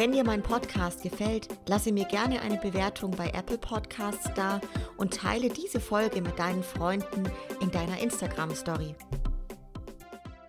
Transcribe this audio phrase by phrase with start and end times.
[0.00, 4.58] Wenn dir mein Podcast gefällt, lasse mir gerne eine Bewertung bei Apple Podcasts da
[4.96, 7.24] und teile diese Folge mit deinen Freunden
[7.60, 8.94] in deiner Instagram Story.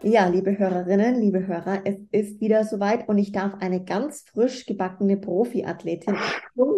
[0.04, 4.66] Ja, liebe Hörerinnen, liebe Hörer, es ist wieder soweit und ich darf eine ganz frisch
[4.66, 6.16] gebackene Profiathletin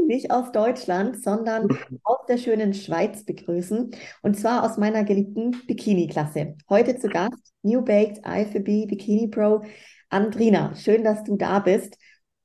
[0.07, 1.67] nicht aus Deutschland, sondern
[2.03, 3.91] aus der schönen Schweiz begrüßen
[4.23, 6.55] und zwar aus meiner geliebten Bikini-Klasse.
[6.69, 9.61] Heute zu Gast New Baked IFB Bikini Pro
[10.09, 10.75] Andrina.
[10.75, 11.97] Schön, dass du da bist.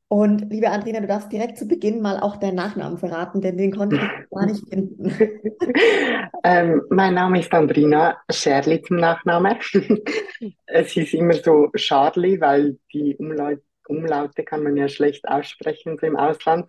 [0.08, 3.76] Und liebe Andrina, du darfst direkt zu Beginn mal auch deinen Nachnamen verraten, denn den
[3.76, 5.04] konnte ich gar nicht finden.
[6.44, 9.58] ähm, mein Name ist Andrina Scherli zum Nachname.
[10.66, 16.06] es ist immer so Charlie, weil die Umlaut Umlaute kann man ja schlecht aussprechen so
[16.06, 16.68] im Ausland.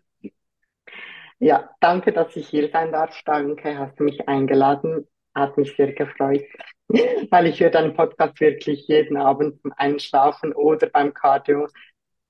[1.39, 3.21] Ja, danke, dass ich hier sein darf.
[3.25, 5.07] Danke, hast du mich eingeladen.
[5.35, 6.45] Hat mich sehr gefreut,
[7.29, 11.67] weil ich höre deinen Podcast wirklich jeden Abend zum Einschlafen oder beim Cardio.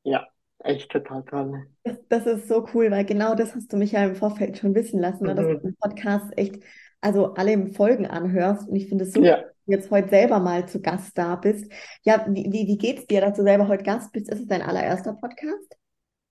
[0.03, 0.27] Ja,
[0.59, 1.67] Echt total toll.
[1.83, 4.75] Das, das, ist so cool, weil genau das hast du mich ja im Vorfeld schon
[4.75, 6.61] wissen lassen, ne, dass du im Podcast echt,
[6.99, 8.67] also alle Folgen anhörst.
[8.67, 9.37] Und ich finde es super, ja.
[9.37, 11.71] dass du jetzt heute selber mal zu Gast da bist.
[12.03, 14.29] Ja, wie, wie, wie geht's dir, dass du selber heute Gast bist?
[14.29, 15.77] Ist es dein allererster Podcast?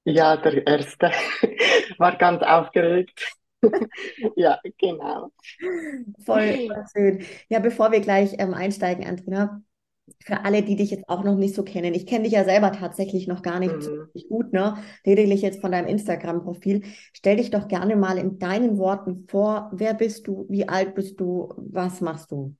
[0.04, 1.10] Ja, der erste.
[1.98, 3.38] War ganz aufgeregt.
[4.36, 5.30] ja, genau.
[6.24, 7.24] Voll, voll schön.
[7.48, 9.62] Ja, bevor wir gleich ähm, einsteigen, Andrina,
[10.24, 11.94] für alle, die dich jetzt auch noch nicht so kennen.
[11.94, 14.08] Ich kenne dich ja selber tatsächlich noch gar nicht mhm.
[14.28, 14.76] gut, ne?
[15.04, 16.82] Lediglich jetzt von deinem Instagram-Profil.
[17.12, 19.70] Stell dich doch gerne mal in deinen Worten vor.
[19.72, 20.46] Wer bist du?
[20.48, 21.52] Wie alt bist du?
[21.56, 22.56] Was machst du?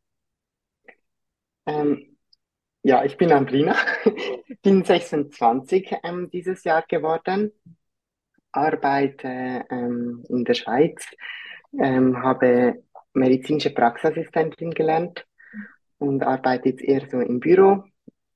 [1.66, 2.16] Ähm,
[2.82, 3.76] ja, ich bin Andrina,
[4.62, 7.52] bin 26 ähm, dieses Jahr geworden,
[8.52, 11.04] arbeite ähm, in der Schweiz,
[11.78, 12.82] ähm, habe
[13.12, 15.26] medizinische Praxisassistentin gelernt
[15.98, 17.84] und arbeite jetzt eher so im Büro,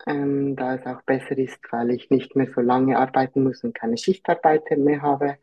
[0.06, 3.74] ähm, da es auch besser ist, weil ich nicht mehr so lange arbeiten muss und
[3.74, 5.38] keine Schichtarbeit mehr habe.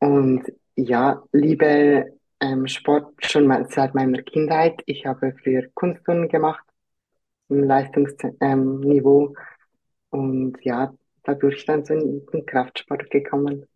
[0.00, 0.44] Und
[0.74, 4.82] ja, liebe ähm, Sport schon mal seit meiner Kindheit.
[4.86, 6.64] Ich habe früher Kunstturnen gemacht
[7.48, 9.36] im Leistungsniveau ähm,
[10.10, 13.66] und ja, dadurch dann so in den Kraftsport gekommen.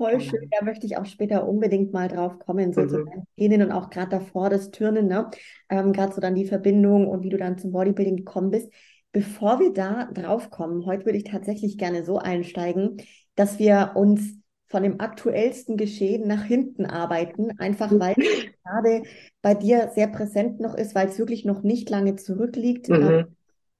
[0.00, 2.88] Voll schön, da möchte ich auch später unbedingt mal drauf kommen, so mhm.
[2.88, 5.30] zu deinen Genen und auch gerade davor das Turnen, ne?
[5.68, 8.72] Ähm, gerade so dann die Verbindung und wie du dann zum Bodybuilding gekommen bist.
[9.12, 12.96] Bevor wir da drauf kommen, heute würde ich tatsächlich gerne so einsteigen,
[13.34, 19.02] dass wir uns von dem aktuellsten Geschehen nach hinten arbeiten, einfach weil es gerade
[19.42, 22.88] bei dir sehr präsent noch ist, weil es wirklich noch nicht lange zurückliegt.
[22.88, 22.94] Mhm.
[22.94, 23.26] Ähm,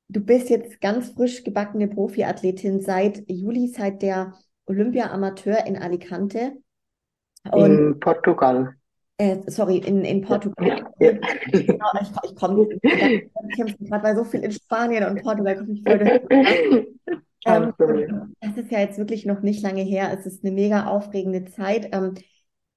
[0.08, 4.34] du bist jetzt ganz frisch gebackene Profiathletin seit Juli, seit der
[4.70, 6.52] Olympia-Amateur in Alicante.
[7.50, 8.74] Und, in Portugal.
[9.18, 10.66] Äh, sorry, in, in Portugal.
[10.98, 11.12] Ja, ja.
[11.52, 16.86] Genau, ich, ich komme gerade weil so viel in Spanien und Portugal komme ich voll
[17.44, 17.74] ähm,
[18.40, 20.16] Das ist ja jetzt wirklich noch nicht lange her.
[20.16, 21.88] Es ist eine mega aufregende Zeit.
[21.92, 22.14] Ähm,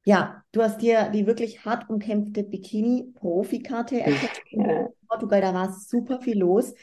[0.05, 5.41] ja, du hast dir die wirklich hart umkämpfte Bikini-Profikarte erkämpft in Portugal.
[5.41, 6.73] Da war super viel los.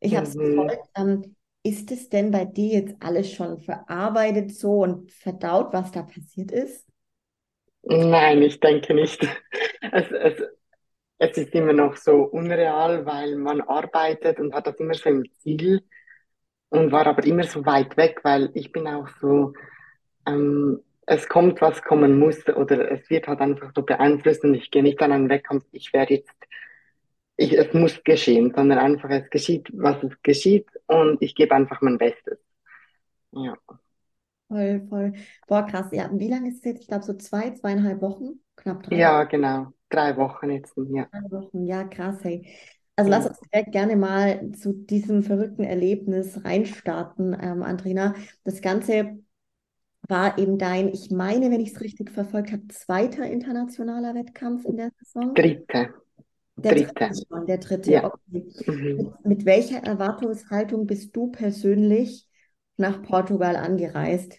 [0.00, 0.54] Ich habe es mhm.
[0.54, 0.88] verfolgt.
[0.96, 1.33] Ähm,
[1.64, 6.52] ist es denn bei dir jetzt alles schon verarbeitet so und verdaut, was da passiert
[6.52, 6.86] ist?
[7.82, 9.26] Nein, ich denke nicht.
[9.92, 10.42] Es, es,
[11.18, 15.24] es ist immer noch so unreal, weil man arbeitet und hat das immer so im
[15.40, 15.82] Ziel
[16.70, 19.52] und war aber immer so weit weg, weil ich bin auch so,
[20.26, 24.70] ähm, es kommt, was kommen muss oder es wird halt einfach so beeinflusst und ich
[24.70, 26.34] gehe nicht an einen Wettkampf, ich werde jetzt
[27.36, 31.80] ich, es muss geschehen, sondern einfach es geschieht, was es geschieht und ich gebe einfach
[31.80, 32.38] mein Bestes.
[33.32, 33.56] Ja.
[34.48, 35.12] Voll, voll.
[35.48, 35.86] Boah, krass.
[35.92, 36.82] Ja, wie lange ist es jetzt?
[36.82, 38.40] Ich glaube, so zwei, zweieinhalb Wochen?
[38.56, 38.96] Knapp drei.
[38.96, 39.72] Ja, genau.
[39.88, 40.74] Drei Wochen jetzt.
[40.76, 41.08] Ja.
[41.10, 42.46] Drei Wochen, ja, krass, hey.
[42.96, 48.14] Also lass uns direkt gerne mal zu diesem verrückten Erlebnis reinstarten, ähm, Andrina.
[48.44, 49.18] Das Ganze
[50.08, 54.76] war eben dein, ich meine, wenn ich es richtig verfolgt habe, zweiter internationaler Wettkampf in
[54.76, 55.34] der Saison.
[55.34, 55.94] Dritte.
[56.56, 56.94] Der dritte.
[56.94, 57.90] dritte schon, der dritte.
[57.90, 58.04] Ja.
[58.06, 58.46] Okay.
[58.66, 58.96] Mhm.
[58.96, 62.28] Mit, mit welcher Erwartungshaltung bist du persönlich
[62.76, 64.38] nach Portugal angereist?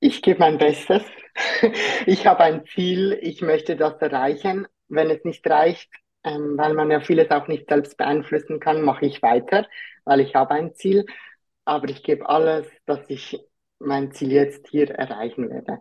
[0.00, 1.02] Ich gebe mein Bestes.
[2.06, 4.66] Ich habe ein Ziel, ich möchte das erreichen.
[4.88, 5.90] Wenn es nicht reicht,
[6.24, 9.66] ähm, weil man ja vieles auch nicht selbst beeinflussen kann, mache ich weiter,
[10.04, 11.04] weil ich habe ein Ziel.
[11.66, 13.38] Aber ich gebe alles, dass ich
[13.78, 15.78] mein Ziel jetzt hier erreichen werde.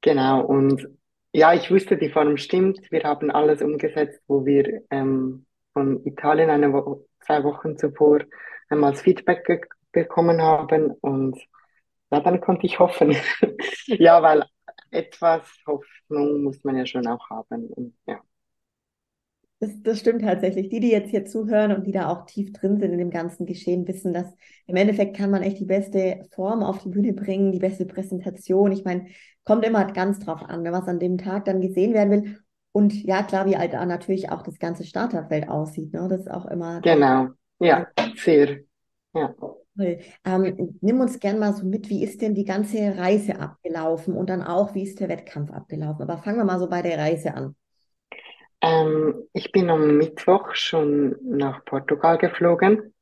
[0.00, 0.44] Genau.
[0.44, 0.88] Und
[1.32, 2.90] ja, ich wusste, die Form stimmt.
[2.90, 8.20] Wir haben alles umgesetzt, wo wir ähm, von Italien eine Wo zwei Wochen zuvor
[8.68, 9.60] einmal Feedback ge
[9.92, 10.90] bekommen haben.
[10.90, 11.38] Und
[12.10, 13.16] ja, dann konnte ich hoffen.
[13.86, 14.44] Ja, weil
[14.90, 17.66] etwas Hoffnung muss man ja schon auch haben.
[17.68, 18.20] Und, ja.
[19.62, 20.70] Das, das stimmt tatsächlich.
[20.70, 23.46] Die, die jetzt hier zuhören und die da auch tief drin sind in dem ganzen
[23.46, 24.26] Geschehen, wissen, dass
[24.66, 28.72] im Endeffekt kann man echt die beste Form auf die Bühne bringen, die beste Präsentation.
[28.72, 29.06] Ich meine,
[29.44, 32.38] kommt immer ganz drauf an, was an dem Tag dann gesehen werden will.
[32.72, 35.92] Und ja, klar, wie halt natürlich auch das ganze Starterfeld aussieht.
[35.92, 36.08] Ne?
[36.10, 36.80] Das ist auch immer.
[36.80, 37.28] Genau,
[37.60, 37.86] ja,
[38.16, 38.62] sehr.
[39.14, 39.32] Ja.
[40.24, 44.28] Ähm, nimm uns gern mal so mit, wie ist denn die ganze Reise abgelaufen und
[44.28, 46.02] dann auch, wie ist der Wettkampf abgelaufen?
[46.02, 47.54] Aber fangen wir mal so bei der Reise an.
[48.62, 52.94] Ähm, ich bin am Mittwoch schon nach Portugal geflogen,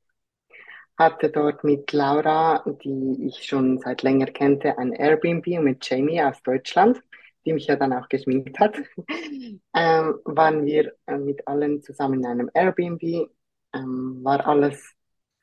[0.99, 6.23] hatte dort mit Laura, die ich schon seit länger kannte, ein Airbnb und mit Jamie
[6.23, 7.01] aus Deutschland,
[7.45, 8.77] die mich ja dann auch geschminkt hat,
[9.75, 13.31] ähm, waren wir äh, mit allen zusammen in einem Airbnb.
[13.73, 14.95] Ähm, war alles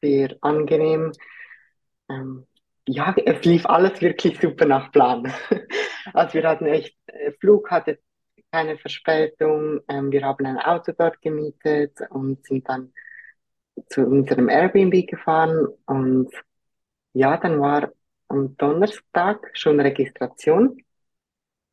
[0.02, 1.12] sehr angenehm.
[2.10, 2.46] Ähm,
[2.88, 5.32] ja, es lief alles wirklich super nach Plan.
[6.14, 8.00] Also wir hatten echt, äh, Flug hatte
[8.58, 9.82] keine Verspätung.
[9.88, 12.92] Ähm, wir haben ein Auto dort gemietet und sind dann
[13.90, 15.68] zu unserem Airbnb gefahren.
[15.86, 16.32] Und
[17.14, 17.92] ja, dann war
[18.30, 20.84] am Donnerstag schon Registration.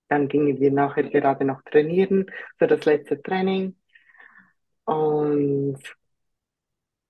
[0.08, 2.26] Dann gingen wir nachher gerade noch trainieren
[2.58, 3.76] für das letzte Training.
[4.84, 5.78] Und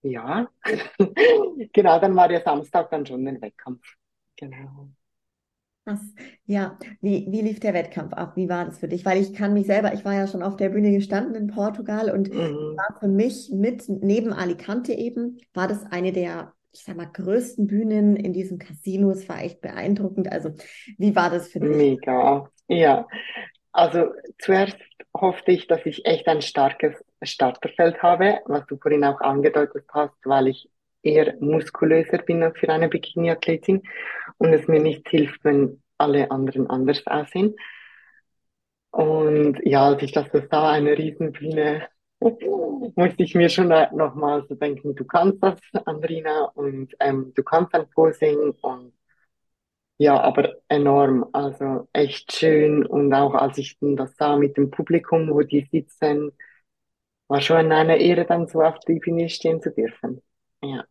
[0.03, 0.49] ja,
[1.73, 3.83] genau, dann war ja Samstag dann schon ein Wettkampf.
[4.37, 4.91] Genau.
[6.47, 8.37] Ja, wie, wie lief der Wettkampf ab?
[8.37, 9.05] Wie war das für dich?
[9.05, 12.11] Weil ich kann mich selber, ich war ja schon auf der Bühne gestanden in Portugal
[12.11, 12.85] und Mhm.
[12.89, 17.67] war für mich mit neben Alicante eben, war das eine der, ich sag mal, größten
[17.67, 19.11] Bühnen in diesem Casino.
[19.11, 20.31] Es war echt beeindruckend.
[20.33, 20.51] Also,
[20.99, 21.79] wie war das für dich?
[21.79, 22.51] Mega.
[22.69, 23.07] Ja,
[23.73, 24.79] also zuerst
[25.17, 30.15] hoffte ich, dass ich echt ein starkes Starterfeld habe, was du vorhin auch angedeutet hast,
[30.25, 30.71] weil ich
[31.05, 33.83] eher muskulöser bin als für eine Bikini-Athletin
[34.39, 37.55] und es mir nicht hilft, wenn alle anderen anders aussehen.
[38.91, 41.89] Und ja, als ich das so sah, eine Riesenbühne,
[42.21, 47.75] musste ich mir schon nochmal so denken, du kannst das, Andrina, und ähm, du kannst
[47.75, 48.93] ein Posing und
[49.99, 55.31] ja, aber enorm, also echt schön und auch als ich das sah mit dem Publikum,
[55.31, 56.33] wo die sitzen,
[57.29, 60.23] war schon eine Ehre, dann so auf der Bühne stehen zu dürfen.
[60.65, 60.87] Ja.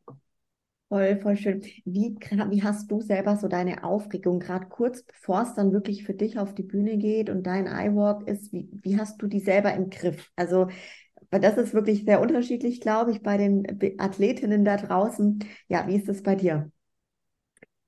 [0.90, 1.62] Voll, voll schön.
[1.86, 6.14] Wie, wie hast du selber so deine Aufregung, gerade kurz bevor es dann wirklich für
[6.14, 9.74] dich auf die Bühne geht und dein iWalk ist, wie, wie hast du die selber
[9.74, 10.30] im Griff?
[10.36, 10.68] Also,
[11.32, 13.66] weil das ist wirklich sehr unterschiedlich, glaube ich, bei den
[13.98, 15.40] Athletinnen da draußen.
[15.68, 16.72] Ja, wie ist das bei dir?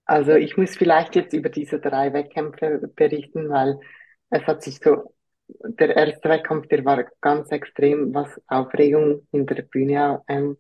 [0.06, 3.80] Also ich muss vielleicht jetzt über diese drei Wettkämpfe berichten, weil
[4.30, 5.14] es hat sich so,
[5.48, 10.58] der erste Wettkampf, der war ganz extrem, was Aufregung in der Bühne ähm,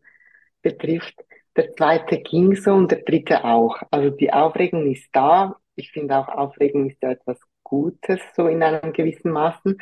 [0.66, 1.14] betrifft.
[1.56, 3.78] Der zweite ging so und der dritte auch.
[3.92, 5.56] Also die Aufregung ist da.
[5.76, 9.78] Ich finde auch Aufregung ist ja etwas Gutes, so in einem gewissen Maßen.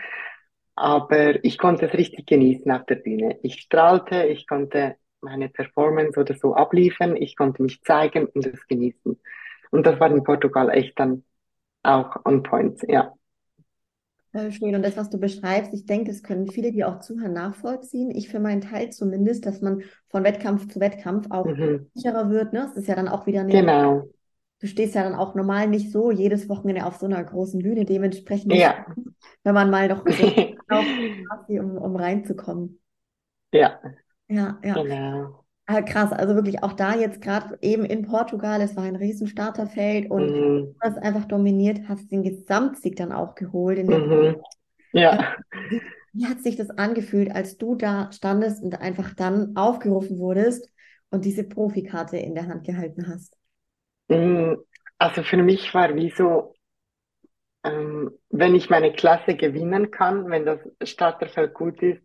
[0.76, 3.40] Aber ich konnte es richtig genießen auf der Bühne.
[3.44, 8.68] Ich strahlte, ich konnte meine Performance oder so abliefern, ich konnte mich zeigen und es
[8.68, 9.20] genießen.
[9.72, 11.24] Und das war in Portugal echt dann
[11.84, 13.14] auch on point, ja.
[14.34, 14.76] Voll schön.
[14.76, 18.10] Und das, was du beschreibst, ich denke, das können viele, die auch zuhören, nachvollziehen.
[18.12, 21.90] Ich für meinen Teil zumindest, dass man von Wettkampf zu Wettkampf auch Mhm.
[21.94, 22.52] sicherer wird.
[22.52, 22.68] Ne?
[22.72, 24.08] Es ist ja dann auch wieder eine Genau,
[24.60, 27.86] Du stehst ja dann auch normal nicht so jedes Wochenende auf so einer großen Bühne.
[27.86, 28.86] Dementsprechend ja.
[28.88, 28.96] es
[29.44, 32.80] wenn man mal noch so um, um reinzukommen.
[33.52, 33.80] Ja,
[34.28, 34.74] Ja, ja.
[34.76, 35.43] genau.
[35.66, 36.12] Ah, krass.
[36.12, 40.34] Also wirklich auch da jetzt gerade eben in Portugal, es war ein riesen Starterfeld und
[40.36, 40.76] du Mhm.
[40.82, 44.42] hast einfach dominiert, hast den Gesamtsieg dann auch geholt Mhm.
[44.94, 45.38] Ja.
[45.68, 45.82] Wie,
[46.14, 50.70] wie hat sich das angefühlt, als du da standest und einfach dann aufgerufen wurdest
[51.10, 53.36] und diese Profikarte in der Hand gehalten hast?
[54.10, 54.56] Mm,
[54.98, 56.56] Also für mich war wie so,
[57.64, 62.02] ähm, wenn ich meine Klasse gewinnen kann, wenn das Starterfeld gut ist,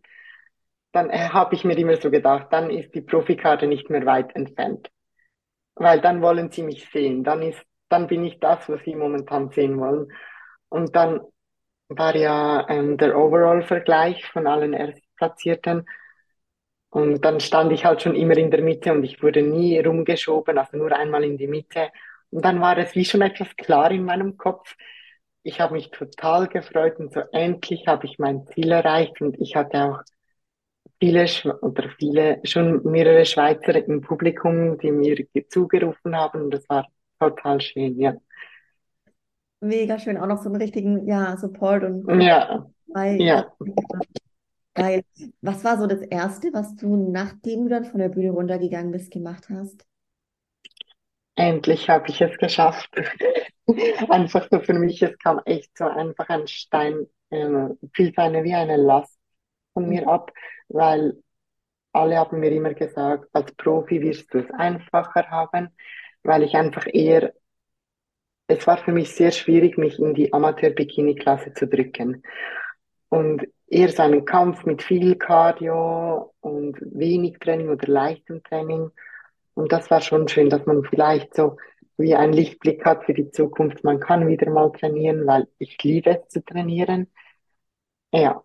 [0.91, 4.35] dann äh, habe ich mir immer so gedacht, dann ist die Profikarte nicht mehr weit
[4.35, 4.89] entfernt.
[5.75, 7.23] Weil dann wollen sie mich sehen.
[7.23, 10.11] Dann ist, dann bin ich das, was sie momentan sehen wollen.
[10.69, 11.21] Und dann
[11.89, 15.85] war ja ähm, der Overall-Vergleich von allen Erstplatzierten.
[16.91, 20.57] Und dann stand ich halt schon immer in der Mitte und ich wurde nie rumgeschoben,
[20.57, 21.91] also nur einmal in die Mitte.
[22.31, 24.75] Und dann war es wie schon etwas klar in meinem Kopf.
[25.43, 29.55] Ich habe mich total gefreut und so endlich habe ich mein Ziel erreicht und ich
[29.55, 29.99] hatte auch
[30.99, 31.25] viele
[31.61, 36.87] oder viele, schon mehrere Schweizer im Publikum, die mir ge- zugerufen haben das war
[37.19, 38.13] total schön, ja.
[39.61, 40.17] Mega schön.
[40.17, 43.27] Auch noch so einen richtigen, ja, Support und Ja, bei.
[43.27, 43.53] ja.
[44.73, 45.03] Geil.
[45.41, 49.11] Was war so das Erste, was du, nachdem du dann von der Bühne runtergegangen bist,
[49.11, 49.85] gemacht hast?
[51.35, 52.89] Endlich habe ich es geschafft.
[54.09, 58.43] Einfach so für mich, es kam echt so einfach ein Stein, äh, fiel so eine
[58.43, 59.18] wie eine Last
[59.73, 60.31] von mir ab,
[60.67, 61.21] weil
[61.93, 65.69] alle haben mir immer gesagt, als Profi wirst du es einfacher haben,
[66.23, 67.33] weil ich einfach eher,
[68.47, 72.23] es war für mich sehr schwierig, mich in die Amateur-Bikini-Klasse zu drücken.
[73.09, 78.91] Und eher so einen Kampf mit viel Cardio und wenig Training oder leichtem Training.
[79.53, 81.57] Und das war schon schön, dass man vielleicht so
[81.97, 83.83] wie einen Lichtblick hat für die Zukunft.
[83.83, 87.11] Man kann wieder mal trainieren, weil ich liebe es zu trainieren.
[88.11, 88.41] Ja,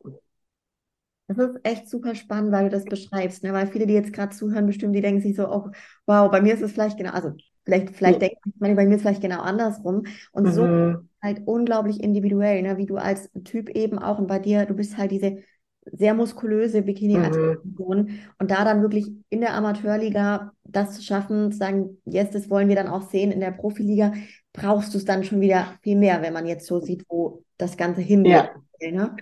[1.27, 3.53] Das ist echt super spannend, weil du das beschreibst, ne?
[3.53, 5.71] Weil viele, die jetzt gerade zuhören, bestimmt, die denken sich so, oh,
[6.07, 7.33] wow, bei mir ist es vielleicht genau, also
[7.65, 10.05] vielleicht, vielleicht denken manche, bei mir ist es vielleicht genau andersrum.
[10.33, 12.77] Und so mhm, halt unglaublich individuell, ne?
[12.77, 15.39] Wie du als Typ eben auch und bei dir, du bist halt diese
[15.87, 21.59] sehr muskulöse mhm, Bikini-Athletin und da dann wirklich in der Amateurliga das zu schaffen, zu
[21.59, 24.13] sagen, yes, das wollen wir dann auch sehen in der Profiliga,
[24.53, 27.77] brauchst du es dann schon wieder viel mehr, wenn man jetzt so sieht, wo das
[27.77, 29.17] Ganze hingeht, ja, ne?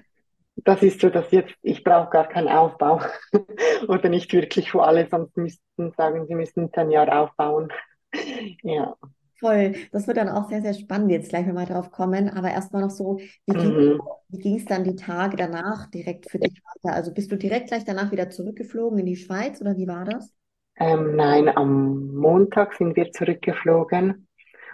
[0.57, 3.01] Das ist so, dass jetzt, ich brauche gar keinen Aufbau
[3.89, 7.73] oder nicht wirklich, wo alle sonst müssten sagen, sie müssen ein Jahr aufbauen.
[8.63, 8.95] Ja,
[9.43, 9.75] Voll.
[9.91, 12.29] Das wird dann auch sehr, sehr spannend jetzt gleich, wir drauf kommen.
[12.29, 14.01] Aber erstmal noch so, wie ging, mhm.
[14.31, 16.95] ging es dann die Tage danach direkt für dich weiter?
[16.95, 20.33] Also bist du direkt gleich danach wieder zurückgeflogen in die Schweiz oder wie war das?
[20.77, 24.29] Ähm, nein, am Montag sind wir zurückgeflogen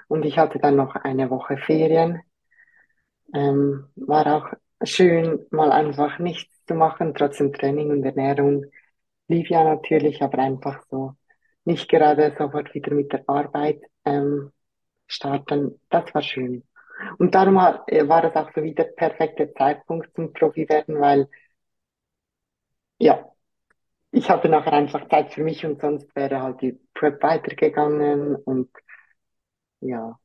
[0.07, 2.21] und ich hatte dann noch eine Woche Ferien.
[3.33, 4.53] Ähm, war auch
[4.85, 8.67] schön, mal einfach nichts zu machen, trotzdem Training und Ernährung
[9.29, 11.15] lief ja natürlich, aber einfach so
[11.65, 14.53] nicht gerade sofort wieder mit der Arbeit ähm,
[15.07, 15.81] starten.
[15.91, 16.65] Das war schön.
[17.19, 21.01] Und darum war, äh, war das auch so wieder der perfekte Zeitpunkt zum Profi werden,
[21.01, 21.29] weil
[22.99, 23.33] ja,
[24.13, 28.71] ich hatte nachher einfach Zeit für mich und sonst wäre halt die Prep weitergegangen und
[29.81, 30.19] ja,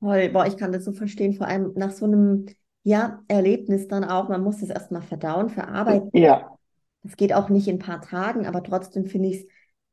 [0.00, 0.28] Voll.
[0.30, 2.46] Boah, ich kann das so verstehen, vor allem nach so einem,
[2.86, 4.28] ja, Erlebnis dann auch.
[4.28, 6.08] Man muss das erstmal verdauen, verarbeiten.
[6.12, 6.56] ja,
[7.02, 9.46] Das geht auch nicht in ein paar Tagen, aber trotzdem finde ich es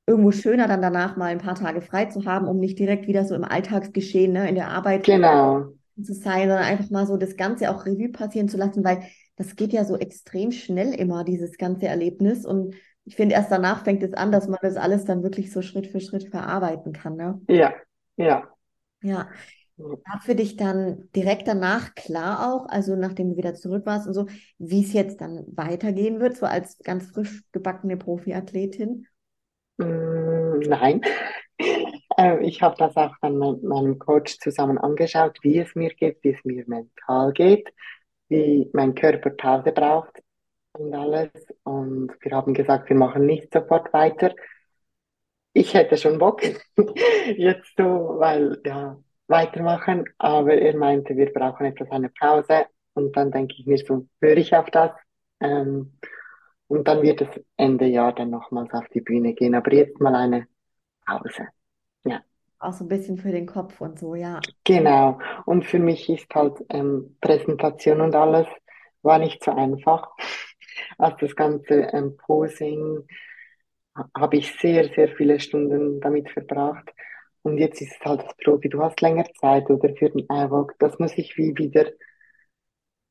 [0.06, 3.26] irgendwo schöner, dann danach mal ein paar Tage frei zu haben, um nicht direkt wieder
[3.26, 7.36] so im Alltagsgeschehen, ne, in der Arbeit genau, zu sein, sondern einfach mal so das
[7.36, 9.02] Ganze auch Revue passieren zu lassen, weil
[9.38, 12.46] das geht ja so extrem schnell immer, dieses ganze Erlebnis.
[12.46, 15.64] Und ich finde, erst danach fängt es an, dass man das alles dann wirklich so
[15.64, 17.42] Schritt für Schritt verarbeiten kann, ne?
[17.48, 17.74] ja,
[18.18, 18.48] ja.
[19.02, 19.30] Ja.
[19.77, 24.13] War für dich dann direkt danach klar auch, also nachdem du wieder zurück warst und
[24.13, 24.27] so,
[24.60, 29.08] wie es jetzt dann weitergehen wird, so als ganz frisch gebackene Profiathletin?
[29.77, 31.01] Mm, nein.
[32.15, 36.20] Äh, ich habe das auch dann mit meinem Coach zusammen angeschaut, wie es mir geht,
[36.24, 37.74] wie es mir mental geht,
[38.27, 40.22] wie mein Körper Pause braucht
[40.74, 41.32] und alles.
[41.63, 44.36] Und wir haben gesagt, wir machen nicht sofort weiter.
[45.53, 46.42] Ich hätte schon Bock
[47.38, 47.84] jetzt so,
[48.20, 52.65] weil ja, weitermachen, aber er meinte, wir brauchen etwas eine Pause.
[52.94, 54.92] Und dann denke ich mir so, höre ich auf das?
[55.39, 55.98] Ähm,
[56.68, 60.15] und dann wird es Ende Jahr dann nochmals auf die Bühne gehen, aber jetzt mal
[60.15, 60.48] eine
[61.06, 61.48] Pause.
[62.06, 62.24] Ja.
[62.58, 64.51] Auch so ein bisschen für den Kopf und so, ja.
[64.63, 65.20] Genau.
[65.46, 68.48] Und für mich ist halt ähm, Präsentation und alles
[69.01, 70.10] war nicht so einfach.
[70.98, 73.08] Also das ganze ähm, Posing
[73.98, 76.92] ha- habe ich sehr, sehr viele Stunden damit verbracht.
[77.44, 78.70] Und jetzt ist es halt das Profi.
[78.70, 80.76] Du hast länger Zeit oder für den iValk.
[80.80, 81.92] Das muss ich wie wieder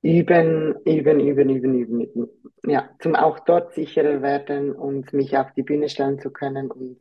[0.03, 2.29] üben, üben, üben, üben, üben, üben.
[2.67, 7.01] Ja, zum auch dort sicherer werden und mich auf die Bühne stellen zu können und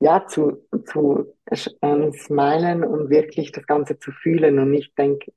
[0.00, 1.34] ja, zu, zu
[1.82, 5.32] ähm, smilen und wirklich das Ganze zu fühlen und nicht denken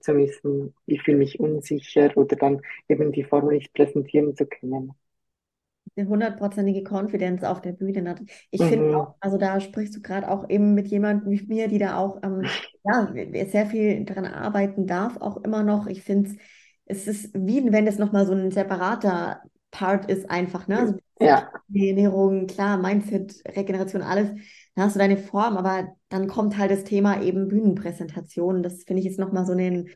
[0.00, 4.92] zu müssen, ich fühle mich unsicher oder dann eben die Formel nicht präsentieren zu können.
[5.96, 8.08] Eine hundertprozentige Confidence auf der Bühne.
[8.10, 8.20] hat.
[8.50, 8.96] Ich finde Mhm.
[8.96, 12.22] auch, also da sprichst du gerade auch eben mit jemandem wie mir, die da auch
[12.22, 12.44] ähm,
[12.84, 13.12] ja,
[13.46, 15.86] sehr viel dran arbeiten darf, auch immer noch.
[15.86, 20.66] Ich finde es, es ist wie wenn es nochmal so ein separater Part ist, einfach,
[20.68, 20.78] ne?
[20.78, 24.30] Also Ja, die Ernährung, klar, Mindset, Regeneration, alles,
[24.74, 28.62] da hast du deine Form, aber dann kommt halt das Thema eben Bühnenpräsentation.
[28.62, 29.88] Das finde ich jetzt nochmal so ein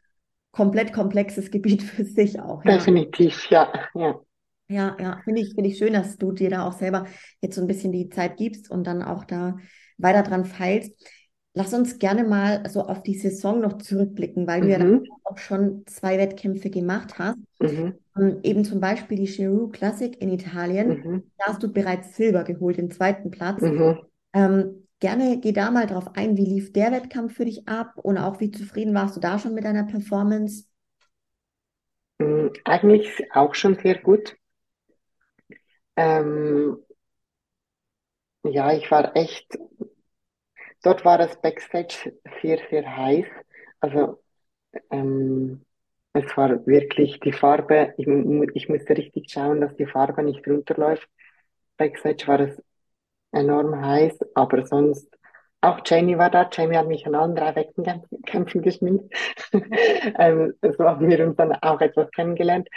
[0.52, 2.86] komplett komplexes Gebiet für sich auch, ja.
[2.86, 4.20] definitiv, ja, ja.
[4.68, 7.06] Ja, ja, finde ich, finde ich schön, dass du dir da auch selber
[7.40, 9.56] jetzt so ein bisschen die Zeit gibst und dann auch da
[9.96, 10.92] weiter dran feilst.
[11.54, 15.06] Lass uns gerne mal so auf die Saison noch zurückblicken, weil du ja dann Mhm,
[15.24, 17.38] auch schon zwei Wettkämpfe gemacht hast.
[17.60, 21.02] mhm, Ähm, eben zum Beispiel die Chiru Classic in Italien.
[21.04, 23.70] mhm, Da hast du bereits Silber geholt, den zweiten Platz.
[23.70, 27.94] mhm, Ähm, gerne geh da mal drauf ein, wie lief der Wettkampf für dich ab
[27.98, 30.64] und auch wie zufrieden warst du da schon mit deiner Performance?
[32.18, 34.36] Mm, Eigentlich auch schon sehr gut.
[35.96, 36.78] Ähm,
[38.44, 39.58] ja, ich war echt,
[40.82, 42.12] dort war das Backstage
[42.42, 43.26] sehr, sehr heiß.
[43.80, 44.22] Also
[44.90, 45.64] ähm,
[46.14, 48.06] es war wirklich die Farbe, ich,
[48.54, 51.08] ich musste richtig schauen, dass die Farbe nicht runterläuft.
[51.78, 52.62] Backstage war es
[53.32, 55.08] enorm heiß, aber sonst,
[55.62, 56.48] auch Jamie war da.
[56.52, 59.14] Jamie hat mich an allen drei Wettkämpfen Kämpfen geschminkt.
[60.18, 62.68] Ähm, so haben wir uns dann auch etwas kennengelernt.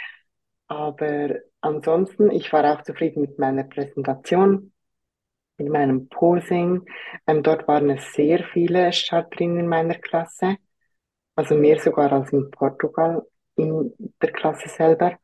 [0.68, 4.72] Aber ansonsten, ich war auch zufrieden mit meiner Präsentation,
[5.58, 6.86] mit meinem Posing.
[7.26, 10.56] Ähm, dort waren es sehr viele Starterinnen in meiner Klasse,
[11.36, 13.26] also mehr sogar als in Portugal
[13.56, 15.18] in der Klasse selber,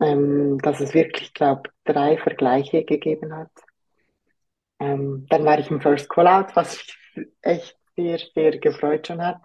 [0.00, 3.50] ähm, dass es wirklich, glaube drei Vergleiche gegeben hat.
[4.78, 6.76] Ähm, dann war ich im First Call-Out, was
[7.16, 9.40] mich echt sehr, sehr gefreut schon hat.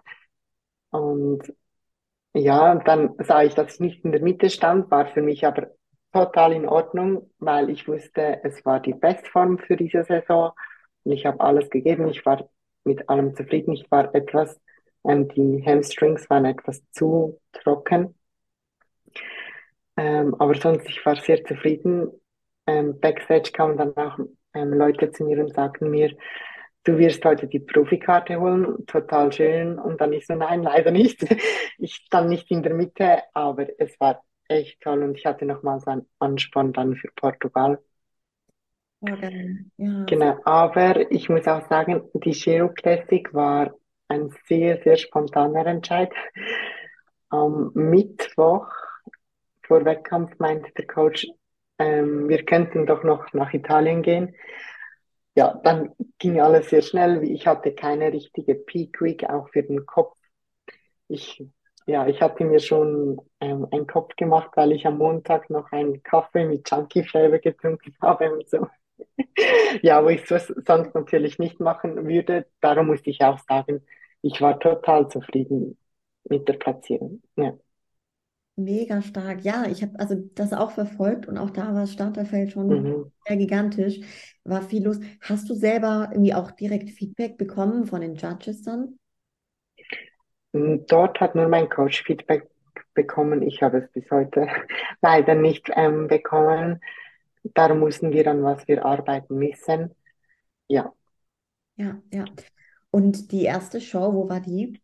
[0.90, 1.42] Und
[2.34, 5.46] Ja, und dann sah ich, dass ich nicht in der Mitte stand, war für mich
[5.46, 5.68] aber
[6.12, 10.52] total in Ordnung, weil ich wusste, es war die Bestform für diese Saison
[11.04, 12.08] und ich habe alles gegeben.
[12.08, 12.48] Ich war
[12.84, 13.72] mit allem zufrieden.
[13.74, 14.60] Ich war etwas,
[15.04, 18.14] ähm, die Hamstrings waren etwas zu trocken,
[19.96, 22.08] ähm, aber sonst, ich war sehr zufrieden.
[22.66, 24.18] Ähm, Backstage kamen dann auch
[24.54, 26.16] ähm, Leute zu mir und sagten mir,
[26.84, 29.78] du wirst heute die Profikarte holen, total schön.
[29.78, 31.24] Und dann ich so, nein, leider nicht.
[31.80, 35.86] Ich stand nicht in der Mitte, aber es war echt toll und ich hatte nochmals
[35.86, 37.78] einen Ansporn dann für Portugal.
[39.00, 39.66] Geil.
[39.76, 40.04] Ja.
[40.06, 43.74] Genau, aber ich muss auch sagen, die Giro Classic war
[44.08, 46.10] ein sehr, sehr spontaner Entscheid.
[47.28, 48.66] Am Mittwoch
[49.62, 51.28] vor Wettkampf meinte der Coach,
[51.78, 54.34] ähm, wir könnten doch noch nach Italien gehen.
[55.36, 57.22] Ja, dann ging alles sehr schnell.
[57.22, 60.16] Ich hatte keine richtige Peak Week, auch für den Kopf.
[61.06, 61.46] Ich,
[61.88, 66.02] ja, ich hatte mir schon ähm, einen Kopf gemacht, weil ich am Montag noch einen
[66.04, 68.68] Kaffee mit Chunky Flavor getrunken habe und so.
[69.82, 72.46] Ja, wo ich es sonst natürlich nicht machen würde.
[72.60, 73.82] Darum musste ich auch sagen,
[74.22, 75.78] ich war total zufrieden
[76.24, 77.22] mit der Platzierung.
[77.36, 77.54] Ja.
[78.56, 79.42] Mega stark.
[79.44, 83.10] Ja, ich habe also das auch verfolgt und auch da war das Starterfeld schon Mhm.
[83.26, 84.00] sehr gigantisch.
[84.44, 84.98] War viel los.
[85.20, 88.97] Hast du selber irgendwie auch direkt Feedback bekommen von den Judges dann?
[90.62, 92.48] Und Dort hat nur mein Coach Feedback
[92.94, 93.42] bekommen.
[93.42, 94.48] Ich habe es bis heute
[95.02, 96.80] leider nicht ähm, bekommen.
[97.42, 99.94] Darum mussten wir an was wir arbeiten müssen.
[100.66, 100.92] Ja,
[101.76, 102.24] Ja, ja.
[102.90, 104.80] Und die erste Show, wo war die?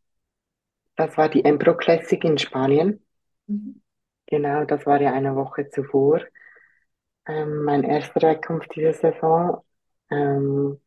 [0.96, 3.04] das war die Embro Classic in Spanien.
[3.46, 3.82] Mhm.
[4.26, 6.20] Genau, das war ja eine Woche zuvor.
[7.26, 9.62] Ähm, mein erster Wettkampf diese Saison.
[10.10, 10.80] Ähm,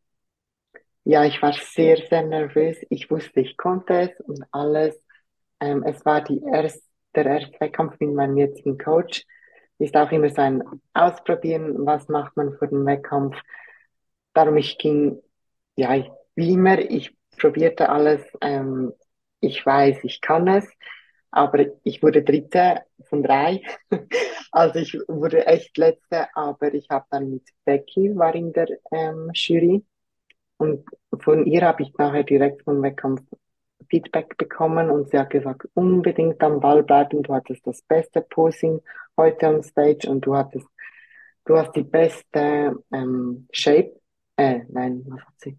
[1.10, 2.78] ja, ich war sehr, sehr nervös.
[2.90, 5.02] Ich wusste, ich konnte es und alles.
[5.62, 6.84] Ähm, es war die erst,
[7.16, 9.24] der erste Wettkampf mit meinem jetzigen Coach.
[9.80, 10.62] Ist auch immer so ein
[10.94, 13.38] Ausprobieren, was macht man vor dem Wettkampf.
[14.34, 15.22] Darum ich ging,
[15.78, 18.22] ja, ich, wie immer, ich probierte alles.
[18.42, 18.92] Ähm,
[19.40, 20.70] ich weiß, ich kann es,
[21.32, 23.62] aber ich wurde Dritte von drei.
[24.52, 29.30] Also ich wurde echt Letzte, aber ich habe dann mit Becky war in der ähm,
[29.34, 29.86] Jury
[30.58, 30.86] und
[31.20, 33.22] von ihr habe ich nachher direkt vom Wettkampf
[33.90, 37.24] Feedback bekommen und sie hat gesagt, unbedingt am Ball bleiben.
[37.24, 38.82] Du hattest das beste Posing
[39.16, 40.68] heute on Stage und du hattest,
[41.46, 43.94] du hast die beste ähm, Shape.
[44.36, 45.58] Äh, nein, was hat sie?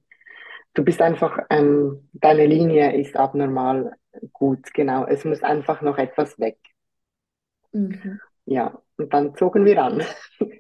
[0.75, 3.93] Du bist einfach, ähm, deine Linie ist abnormal
[4.33, 5.07] gut, genau.
[5.07, 6.59] Es muss einfach noch etwas weg.
[7.73, 8.21] Mhm.
[8.45, 10.03] Ja, und dann zogen wir an.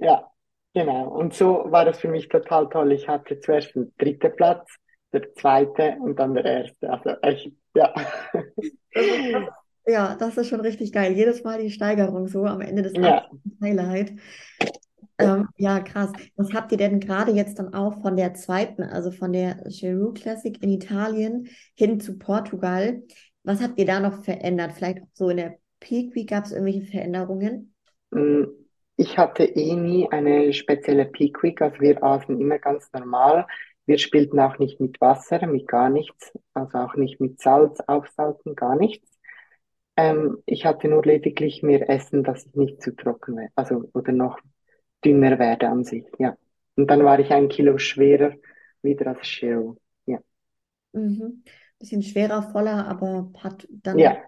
[0.00, 0.29] Ja,
[0.74, 1.08] genau.
[1.08, 2.92] Und so war das für mich total toll.
[2.92, 4.70] Ich hatte zuerst den dritten Platz,
[5.12, 6.90] der zweite und dann der erste.
[6.90, 7.94] Also echt, ja.
[9.86, 11.12] Ja, das ist schon richtig geil.
[11.12, 13.28] Jedes Mal die Steigerung so am Ende des Ja.
[13.62, 14.12] Highlight.
[15.18, 16.12] Ähm, ja, krass.
[16.36, 20.20] Was habt ihr denn gerade jetzt dann auch von der zweiten, also von der Giroud
[20.20, 23.02] Classic in Italien hin zu Portugal?
[23.42, 24.72] Was habt ihr da noch verändert?
[24.72, 27.74] Vielleicht auch so in der Peak Week gab es irgendwelche Veränderungen?
[28.10, 28.44] Mm,
[29.00, 33.46] Ich hatte eh nie eine spezielle Peak Week, also wir aßen immer ganz normal.
[33.86, 38.54] Wir spielten auch nicht mit Wasser, mit gar nichts, also auch nicht mit Salz, Aufsalzen,
[38.54, 39.08] gar nichts.
[39.96, 44.12] Ähm, ich hatte nur lediglich mehr Essen, dass ich nicht zu trocken werde, also oder
[44.12, 44.38] noch
[45.02, 46.36] dünner werde an sich, ja.
[46.76, 48.34] Und dann war ich ein Kilo schwerer
[48.82, 49.76] wieder als Cheryl.
[50.04, 50.18] Ja.
[50.92, 51.42] Mhm.
[51.78, 54.18] Bisschen schwerer, voller, aber hat dann Ja,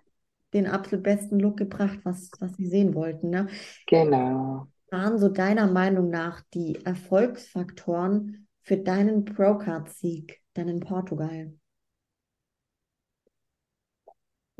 [0.52, 3.48] den absolut besten Look gebracht, was, was sie sehen wollten, ne?
[3.86, 4.66] genau.
[4.90, 11.52] waren so deiner Meinung nach die Erfolgsfaktoren für deinen Procard-Sieg dann in Portugal?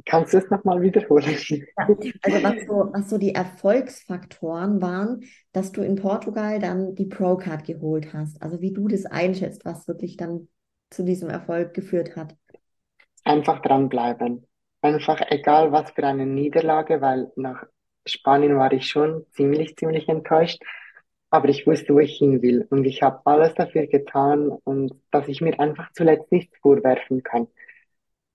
[0.05, 1.37] Kannst du es nochmal wiederholen?
[1.77, 1.87] Ja,
[2.23, 7.65] also was so, was so die Erfolgsfaktoren waren, dass du in Portugal dann die Procard
[7.65, 8.43] geholt hast.
[8.43, 10.49] Also wie du das einschätzt, was wirklich dann
[10.91, 12.37] zu diesem Erfolg geführt hat.
[13.25, 14.47] Einfach dranbleiben.
[14.83, 17.64] Einfach egal was für eine Niederlage, weil nach
[18.05, 20.62] Spanien war ich schon ziemlich, ziemlich enttäuscht.
[21.31, 22.66] Aber ich wusste, wo ich hin will.
[22.68, 27.49] Und ich habe alles dafür getan und dass ich mir einfach zuletzt nichts vorwerfen kann.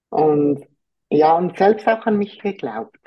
[0.10, 0.66] Und
[1.10, 2.98] ja, und selbst auch an mich geglaubt.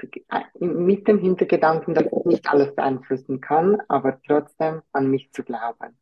[0.58, 5.98] Mit dem Hintergedanken, dass ich nicht alles beeinflussen kann, aber trotzdem an mich zu glauben.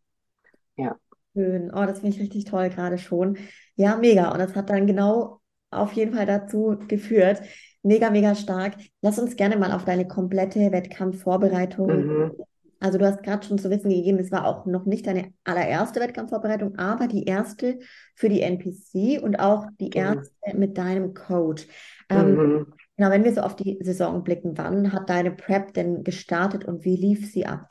[0.76, 0.96] Ja.
[1.34, 1.70] Schön.
[1.72, 3.38] Oh, das finde ich richtig toll gerade schon.
[3.74, 4.30] Ja, mega.
[4.30, 7.42] Und das hat dann genau auf jeden Fall dazu geführt.
[7.82, 8.76] Mega, mega stark.
[9.02, 12.36] Lass uns gerne mal auf deine komplette Wettkampfvorbereitung Mhm.
[12.80, 16.00] Also du hast gerade schon zu wissen gegeben, es war auch noch nicht deine allererste
[16.00, 17.80] Wettkampfvorbereitung, aber die erste
[18.14, 19.94] für die NPC und auch die Genau.
[19.94, 21.66] erste mit deinem Coach.
[22.08, 22.72] Ähm, Mhm.
[22.96, 26.84] genau, wenn wir so auf die Saison blicken, wann hat deine Prep denn gestartet und
[26.84, 27.70] wie lief sie ab?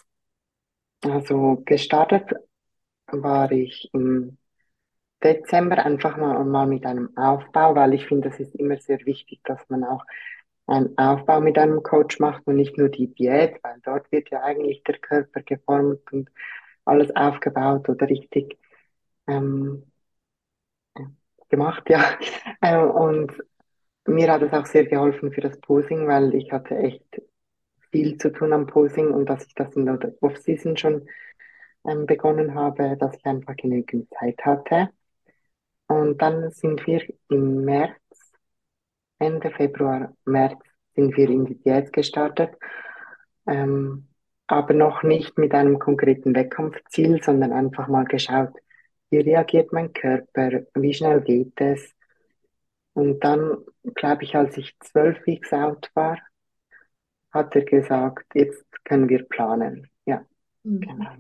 [1.01, 2.29] Also gestartet
[3.07, 4.37] war ich im
[5.23, 9.39] Dezember einfach mal, mal mit einem Aufbau, weil ich finde, das ist immer sehr wichtig,
[9.43, 10.03] dass man auch
[10.67, 14.41] einen Aufbau mit einem Coach macht und nicht nur die Diät, weil dort wird ja
[14.43, 16.29] eigentlich der Körper geformt und
[16.85, 18.57] alles aufgebaut oder richtig
[19.27, 19.83] ähm,
[21.49, 22.17] gemacht, ja.
[22.61, 23.31] Äh, und
[24.07, 27.21] mir hat es auch sehr geholfen für das Posing, weil ich hatte echt
[27.91, 31.07] viel zu tun am Posing und dass ich das in der Off-Season schon
[31.85, 34.89] ähm, begonnen habe, dass ich einfach genügend Zeit hatte.
[35.87, 37.95] Und dann sind wir im März,
[39.19, 40.59] Ende Februar, März,
[40.95, 42.51] sind wir in die Diät gestartet.
[43.47, 44.07] Ähm,
[44.47, 48.53] aber noch nicht mit einem konkreten Wettkampfziel, sondern einfach mal geschaut,
[49.09, 51.93] wie reagiert mein Körper, wie schnell geht es.
[52.93, 53.57] Und dann,
[53.95, 56.17] glaube ich, als ich zwölf Weeks out war,
[57.31, 59.89] hat er gesagt, jetzt können wir planen.
[60.05, 60.25] Ja,
[60.63, 60.81] Mhm.
[60.81, 61.15] genau.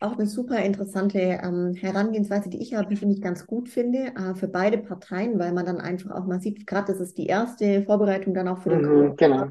[0.00, 4.48] Auch eine super interessante ähm, Herangehensweise, die ich ja persönlich ganz gut finde, äh, für
[4.48, 8.32] beide Parteien, weil man dann einfach auch mal sieht, gerade das ist die erste Vorbereitung
[8.32, 9.50] dann auch für den Mhm, Coach, genau.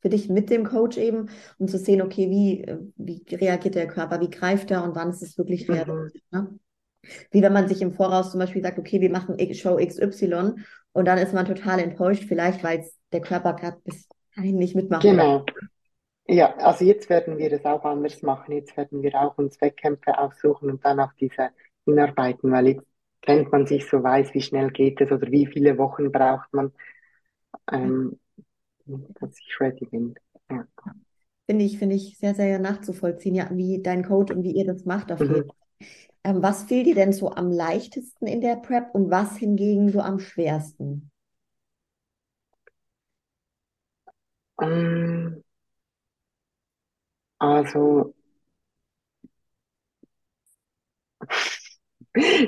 [0.00, 4.20] für dich mit dem Coach eben, um zu sehen, okay, wie, wie reagiert der Körper,
[4.20, 6.22] wie greift er und wann ist es wirklich Mhm, realistisch.
[6.30, 6.58] Ne?
[7.32, 10.56] Wie wenn man sich im Voraus zum Beispiel sagt, okay, wir machen Show XY
[10.92, 15.08] und dann ist man total enttäuscht, vielleicht weil der Körper gerade bis dahin nicht mitmacht.
[15.08, 15.44] Genau.
[16.28, 18.52] Ja, also jetzt werden wir es auch anders machen.
[18.52, 21.50] Jetzt werden wir auch uns Wettkämpfe aussuchen und dann auf diese
[21.84, 22.86] hinarbeiten, weil jetzt
[23.22, 26.72] kennt man sich so, weiß, wie schnell geht es oder wie viele Wochen braucht man,
[27.72, 28.18] ähm,
[28.86, 30.14] dass ich ready bin.
[30.50, 30.66] Ja.
[31.48, 34.84] Finde ich, finde ich sehr, sehr nachzuvollziehen, ja, wie dein Coach und wie ihr das
[34.84, 35.46] macht auf jeden Mhm.
[35.46, 35.56] Fall.
[36.24, 40.00] Ähm, was fiel dir denn so am leichtesten in der Prep und was hingegen so
[40.00, 41.10] am schwersten?
[44.60, 45.42] Ähm,
[47.46, 48.14] Also,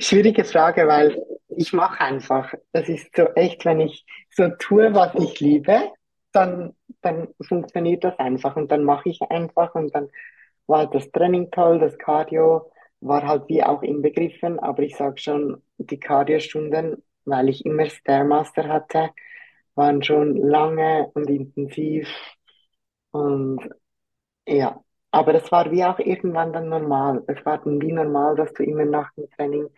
[0.00, 2.52] schwierige Frage, weil ich mache einfach.
[2.72, 5.90] Das ist so echt, wenn ich so tue, was ich liebe,
[6.32, 10.08] dann, dann funktioniert das einfach und dann mache ich einfach und dann
[10.66, 15.62] war das Training toll, das Cardio war halt wie auch inbegriffen, aber ich sag schon,
[15.78, 19.11] die Cardio-Stunden, weil ich immer Stairmaster hatte,
[19.74, 22.08] waren schon lange und intensiv
[23.12, 23.61] und
[24.48, 24.82] ja.
[25.10, 27.22] Aber das war wie auch irgendwann dann normal.
[27.26, 29.68] Es war dann wie normal, dass du immer nach dem Training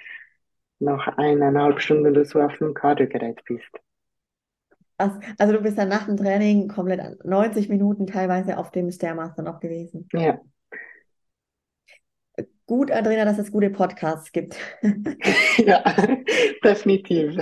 [0.80, 3.70] noch eineinhalb Stunden oder so auf dem Cardio-Gerät bist.
[5.38, 9.42] Also du bist dann nach dem Training komplett an 90 Minuten teilweise auf dem Stairmaster
[9.42, 10.08] noch gewesen.
[10.12, 10.40] Ja,
[12.66, 14.56] Gut, Adrena, dass es gute Podcasts gibt.
[15.66, 15.82] ja,
[16.64, 17.36] definitiv.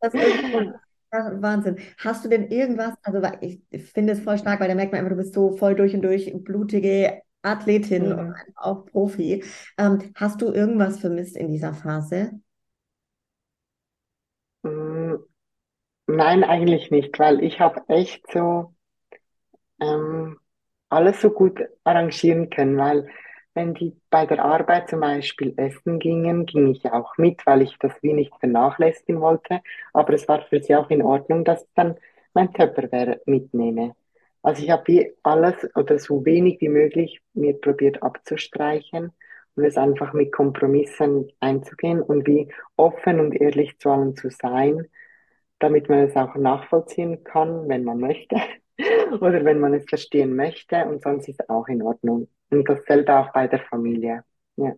[0.00, 1.78] Das ist Ja, Wahnsinn.
[1.98, 5.10] Hast du denn irgendwas, also ich finde es voll stark, weil da merkt man immer,
[5.10, 8.54] du bist so voll durch und durch blutige Athletin und Mhm.
[8.54, 9.44] auch Profi.
[9.78, 12.32] Ähm, hast du irgendwas vermisst in dieser Phase?
[14.62, 15.16] Mm,
[16.08, 18.74] Nein, eigentlich nicht, weil ich habe echt so
[19.80, 20.38] ähm,
[20.88, 23.08] alles so gut arrangieren können, weil
[23.58, 27.76] wenn die bei der Arbeit zum Beispiel essen gingen, ging ich auch mit, weil ich
[27.80, 29.62] das wie nicht vernachlässigen wollte.
[29.92, 31.96] Aber es war für sie auch in Ordnung, dass ich dann
[32.34, 33.96] mein Tupperware mitnehme.
[34.42, 39.10] Also ich habe alles oder so wenig wie möglich mir probiert abzustreichen
[39.56, 44.86] und es einfach mit Kompromissen einzugehen und wie offen und ehrlich zu allem zu sein,
[45.58, 48.36] damit man es auch nachvollziehen kann, wenn man möchte.
[49.20, 52.28] Oder wenn man es verstehen möchte und sonst ist es auch in Ordnung.
[52.50, 54.24] Und dasselbe auch bei der Familie.
[54.56, 54.74] Ja.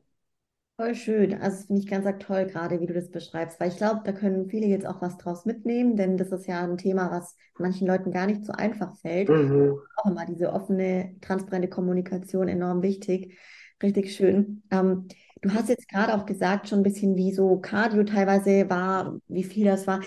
[0.81, 1.35] Voll schön.
[1.35, 4.13] Also, das finde ich ganz toll, gerade wie du das beschreibst, weil ich glaube, da
[4.13, 7.87] können viele jetzt auch was draus mitnehmen, denn das ist ja ein Thema, was manchen
[7.87, 9.29] Leuten gar nicht so einfach fällt.
[9.29, 9.79] Mhm.
[9.97, 13.37] Auch immer diese offene, transparente Kommunikation enorm wichtig.
[13.83, 14.63] Richtig schön.
[14.71, 15.09] Ähm,
[15.43, 19.45] du hast jetzt gerade auch gesagt, schon ein bisschen, wie so Cardio teilweise war, wie
[19.45, 20.01] viel das war.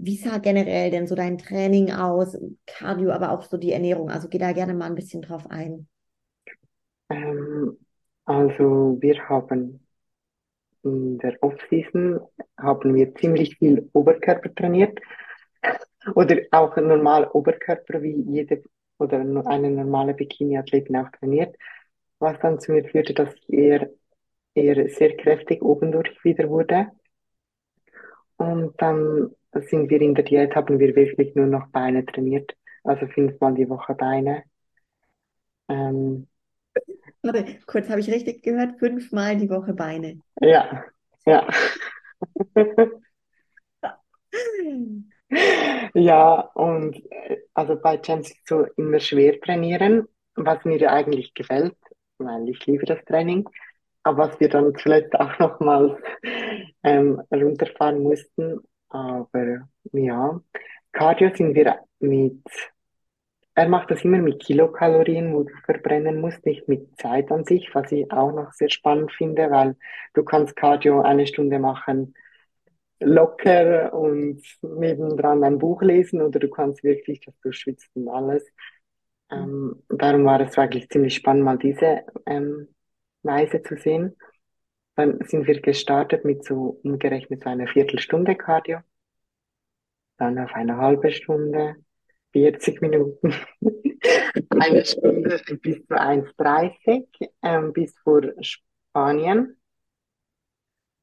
[0.00, 2.36] Wie sah generell denn so dein Training aus?
[2.66, 4.10] Cardio, aber auch so die Ernährung.
[4.10, 5.88] Also geh da gerne mal ein bisschen drauf ein.
[7.10, 7.76] Ähm,
[8.24, 9.80] also wir haben
[10.84, 12.20] in der Off-Season
[12.56, 15.00] haben wir ziemlich viel Oberkörper trainiert
[16.14, 18.62] oder auch normal Oberkörper wie jede
[18.98, 21.56] oder eine normale Bikini-Athletin auch trainiert,
[22.18, 23.90] was dann zu mir führte, dass eher,
[24.54, 26.88] eher sehr kräftig obendurch wieder wurde.
[28.36, 33.06] Und dann sind wir in der Diät, haben wir wirklich nur noch Beine trainiert, also
[33.06, 34.44] fünfmal die Woche Beine.
[35.68, 36.26] Ähm,
[37.22, 40.20] Warte, kurz habe ich richtig gehört, fünfmal die Woche Beine.
[40.40, 40.84] ja,
[41.26, 41.46] ja.
[45.94, 47.02] Ja, und
[47.54, 51.76] also bei Champs ist so immer schwer trainieren, was mir eigentlich gefällt,
[52.18, 53.48] weil ich liebe das Training.
[54.02, 56.00] Aber was wir dann zuletzt auch nochmals
[56.82, 58.60] ähm, runterfahren mussten.
[58.88, 60.40] Aber ja,
[60.92, 62.42] Cardio sind wir mit,
[63.54, 67.70] er macht das immer mit Kilokalorien, wo du verbrennen musst, nicht mit Zeit an sich,
[67.74, 69.76] was ich auch noch sehr spannend finde, weil
[70.14, 72.14] du kannst Cardio eine Stunde machen
[73.00, 78.44] locker und nebendran ein Buch lesen oder du kannst wirklich, dass du schwitzt und alles.
[79.30, 82.68] Ähm, darum war es eigentlich ziemlich spannend, mal diese ähm,
[83.22, 84.16] Weise zu sehen.
[84.98, 88.80] Dann sind wir gestartet mit so umgerechnet so einer Viertelstunde Cardio,
[90.16, 91.76] dann auf eine halbe Stunde,
[92.32, 93.32] 40 Minuten,
[94.50, 97.06] eine Stunde bis zu 1,30
[97.42, 99.60] ähm, bis vor Spanien.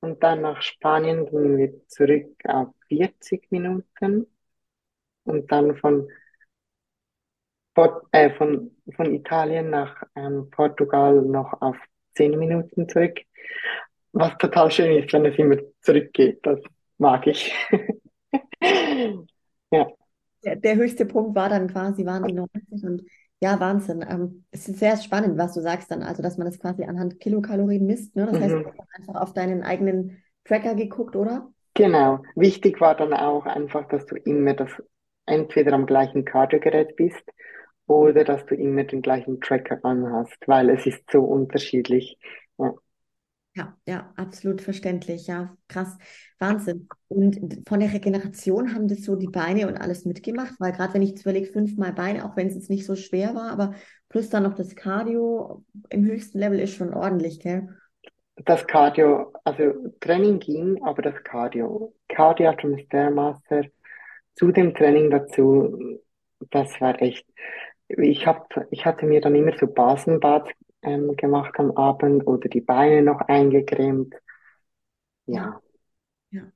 [0.02, 4.28] Und dann nach Spanien gingen wir zurück auf 40 Minuten
[5.24, 6.10] und dann von,
[7.74, 11.78] Port äh, von, von Italien nach ähm, Portugal noch auf
[12.16, 13.22] 10 Minuten zurück.
[14.16, 16.40] Was total schön ist, wenn es immer zurückgeht.
[16.44, 16.60] Das
[16.98, 17.54] mag ich.
[19.72, 19.86] Ja.
[20.44, 23.04] Der, der höchste Punkt war dann quasi, waren die 90 und
[23.42, 24.06] ja, Wahnsinn.
[24.08, 27.20] Ähm, es ist sehr spannend, was du sagst dann, also dass man das quasi anhand
[27.20, 28.16] Kilokalorien misst.
[28.16, 28.26] Ne?
[28.28, 28.74] Das heißt, du Mhm.
[28.78, 31.52] hast einfach auf deinen eigenen Tracker geguckt, oder?
[31.74, 32.24] Genau.
[32.36, 34.72] Wichtig war dann auch einfach, dass du immer das
[35.26, 37.24] entweder am gleichen Kardiogerät bist
[37.88, 42.18] oder dass du immer den gleichen Tracker anhast, weil es ist so unterschiedlich.
[42.58, 42.74] Ja.
[43.56, 45.28] Ja, ja, absolut verständlich.
[45.28, 45.98] Ja, krass.
[46.40, 46.90] Wahnsinn.
[47.08, 51.02] Und von der Regeneration haben das so die Beine und alles mitgemacht, weil gerade wenn
[51.02, 53.74] ich jetzt fünfmal Beine, auch wenn es jetzt nicht so schwer war, aber
[54.10, 57.70] plus dann noch das Cardio im höchsten Level ist schon ordentlich, gell?
[58.44, 63.64] Das Cardio, also Training ging, aber das Cardio, Cardio Stairmaster
[64.36, 66.02] zu dem Training dazu,
[66.52, 67.26] das war echt.
[67.88, 70.50] Ich hab, ich hatte mir dann immer so Basenbad
[70.86, 74.16] ähm, gemacht am Abend oder die Beine noch eingecremt.
[75.28, 75.62] Ja,
[76.32, 76.52] Ja.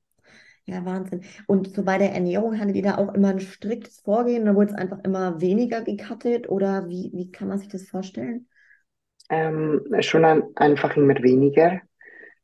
[0.66, 0.84] ja.
[0.84, 1.24] Wahnsinn.
[1.46, 4.42] Und so bei der Ernährung hattet ihr da auch immer ein striktes Vorgehen?
[4.44, 6.48] Oder wurde es einfach immer weniger gecuttet?
[6.50, 8.48] Oder wie, wie kann man sich das vorstellen?
[9.28, 11.80] Ähm, schon ein, einfach immer weniger,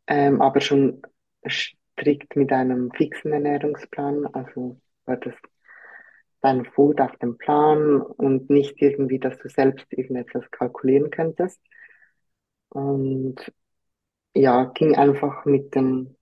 [0.08, 1.02] ähm, aber schon
[1.48, 4.26] strikt mit einem fixen Ernährungsplan.
[4.34, 5.34] Also war das
[6.40, 11.60] dein Food auf dem Plan und nicht irgendwie, dass du selbst irgendetwas kalkulieren könntest.
[12.76, 13.36] Und
[14.34, 16.14] ja, ging einfach mit den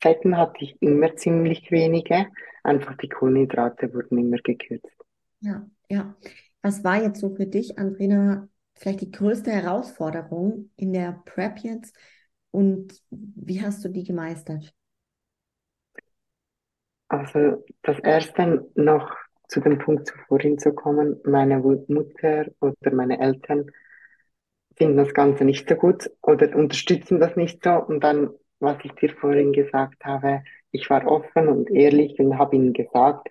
[0.00, 2.26] Fetten hatte ich immer ziemlich wenige.
[2.64, 4.96] Einfach die Kohlenhydrate wurden immer gekürzt.
[5.40, 6.16] Ja, ja.
[6.62, 11.96] Was war jetzt so für dich, Andrina, vielleicht die größte Herausforderung in der Prep jetzt?
[12.50, 14.74] Und wie hast du die gemeistert?
[17.06, 19.14] Also das erste noch
[19.46, 23.70] zu dem Punkt zuvor hinzukommen, meine Mutter oder meine Eltern
[24.78, 27.72] finden das Ganze nicht so gut oder unterstützen das nicht so.
[27.72, 32.56] Und dann, was ich dir vorhin gesagt habe, ich war offen und ehrlich und habe
[32.56, 33.28] ihnen gesagt,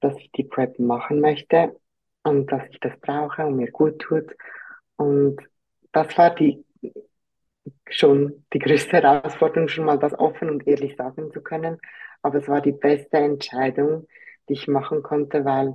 [0.00, 1.76] dass ich die Prep machen möchte
[2.24, 4.34] und dass ich das brauche und mir gut tut.
[4.96, 5.38] Und
[5.92, 6.64] das war die
[7.88, 11.78] schon die größte Herausforderung, schon mal das offen und ehrlich sagen zu können.
[12.22, 14.06] Aber es war die beste Entscheidung,
[14.48, 15.74] die ich machen konnte, weil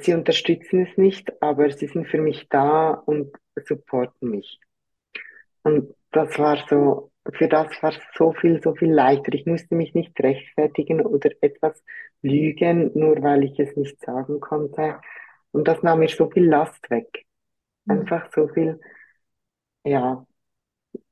[0.00, 3.34] sie unterstützen es nicht, aber sie sind für mich da und
[3.64, 4.60] supporten mich.
[5.62, 9.34] Und das war so, für das war so viel, so viel leichter.
[9.34, 11.82] Ich musste mich nicht rechtfertigen oder etwas
[12.22, 15.00] lügen, nur weil ich es nicht sagen konnte.
[15.52, 17.26] Und das nahm mir so viel Last weg.
[17.88, 18.00] Hm.
[18.00, 18.80] Einfach so viel,
[19.84, 20.26] ja,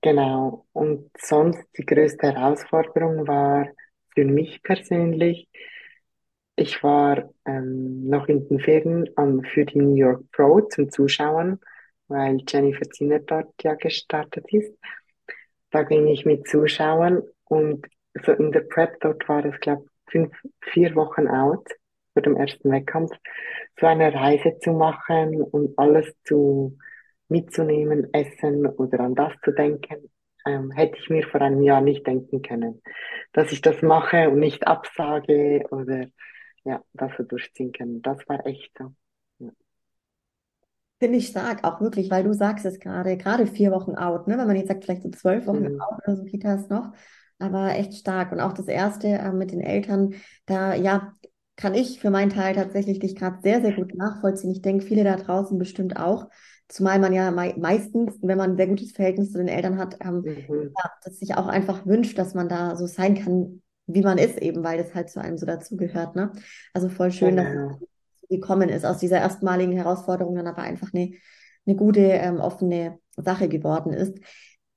[0.01, 0.67] genau.
[0.73, 3.69] Und sonst die größte Herausforderung war
[4.15, 5.49] für mich persönlich,
[6.57, 11.61] ich war ähm, noch in den Ferien an, für die New York Pro zum Zuschauen,
[12.09, 14.73] weil Jennifer Zinner dort ja gestartet ist.
[15.71, 17.87] Da ging ich mit Zuschauen und
[18.25, 21.69] so in der Prep dort war es, glaube fünf, vier Wochen out
[22.13, 23.13] vor dem ersten Wettkampf,
[23.79, 26.79] so eine Reise zu machen und alles zu
[27.29, 30.11] mitzunehmen, essen oder an das zu denken,
[30.47, 32.81] ähm, hätte ich mir vor einem Jahr nicht denken können,
[33.33, 36.07] dass ich das mache und nicht absage oder
[36.65, 38.01] ja, das so durchziehen können.
[38.01, 38.93] Das war echt so.
[41.01, 41.07] Ja.
[41.07, 44.39] Finde ich stark, auch wirklich, weil du sagst es gerade, gerade vier Wochen out, ne?
[44.39, 45.79] Wenn man jetzt sagt, vielleicht so zwölf Wochen Mhm.
[45.79, 46.93] out oder so das noch,
[47.39, 48.33] aber echt stark.
[48.33, 50.15] Und auch das erste äh, mit den Eltern,
[50.47, 51.13] da ja,
[51.57, 54.51] kann ich für meinen Teil tatsächlich dich gerade sehr, sehr gut nachvollziehen.
[54.53, 56.29] Ich denke, viele da draußen bestimmt auch.
[56.69, 59.97] Zumal man ja mei meistens, wenn man ein sehr gutes Verhältnis zu den Eltern hat,
[60.01, 60.77] ähm, Mhm.
[60.77, 64.39] ja, das sich auch einfach wünscht, dass man da so sein kann, wie man ist,
[64.39, 66.33] eben, weil das halt zu einem so dazugehört, ne?
[66.75, 67.81] Also voll schön, dass es Genau.
[68.29, 71.13] Gekommen ist, aus dieser erstmaligen Herausforderung dann aber einfach eine,
[71.67, 74.19] eine gute, ähm, offene Sache geworden ist.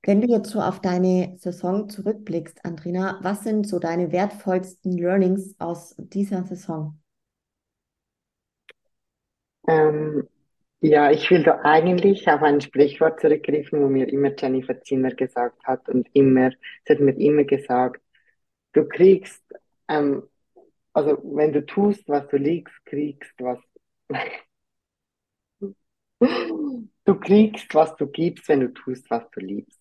[0.04, 5.56] Wenn du jetzt so auf deine Saison zurückblickst, Andrina, was sind so deine wertvollsten Learnings
[5.60, 7.00] aus dieser Saison?
[9.68, 10.28] Ähm,
[10.82, 15.62] ja, ich will da eigentlich auf ein Sprichwort zurückgreifen, wo mir immer Jennifer Zinner gesagt
[15.66, 16.52] hat und immer,
[16.86, 18.02] sie hat mir immer gesagt,
[18.74, 19.44] du kriegst,
[19.90, 20.24] ähm,
[21.00, 23.60] also wenn du tust, was du liebst, kriegst, was
[27.06, 29.80] du kriegst, was du gibst, wenn du tust, was du liebst.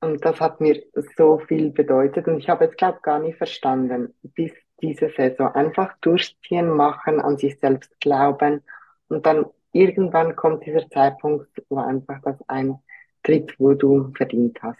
[0.00, 0.82] Und das hat mir
[1.16, 5.48] so viel bedeutet und ich habe es, glaube gar nicht verstanden bis diese Saison.
[5.54, 8.62] Einfach durchziehen, machen, an sich selbst glauben
[9.08, 14.78] und dann irgendwann kommt dieser Zeitpunkt, wo einfach das eintritt, wo du verdient hast.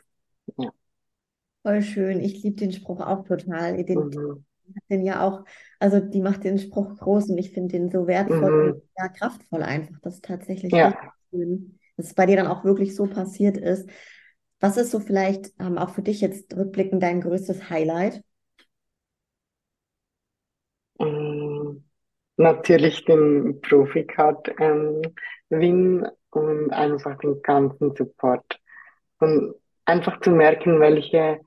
[0.56, 0.70] Ja.
[1.62, 2.20] Voll schön.
[2.20, 3.84] Ich liebe den Spruch auch total.
[3.84, 4.44] Den, Mhm.
[4.90, 5.44] Den ja auch,
[5.80, 8.82] also die macht den Spruch groß und ich finde den so wertvoll und Mhm.
[8.96, 9.98] ja, kraftvoll einfach.
[10.02, 11.14] Das ist tatsächlich Ja.
[11.30, 13.88] schön, dass es bei dir dann auch wirklich so passiert ist.
[14.60, 18.22] Was ist so vielleicht ähm, auch für dich jetzt rückblickend dein größtes Highlight?
[20.98, 21.84] Mhm.
[22.36, 25.02] Natürlich den Profi-Card ähm,
[25.50, 28.60] Win und einfach den ganzen Support.
[29.20, 29.54] Und
[29.86, 31.40] einfach zu merken, welche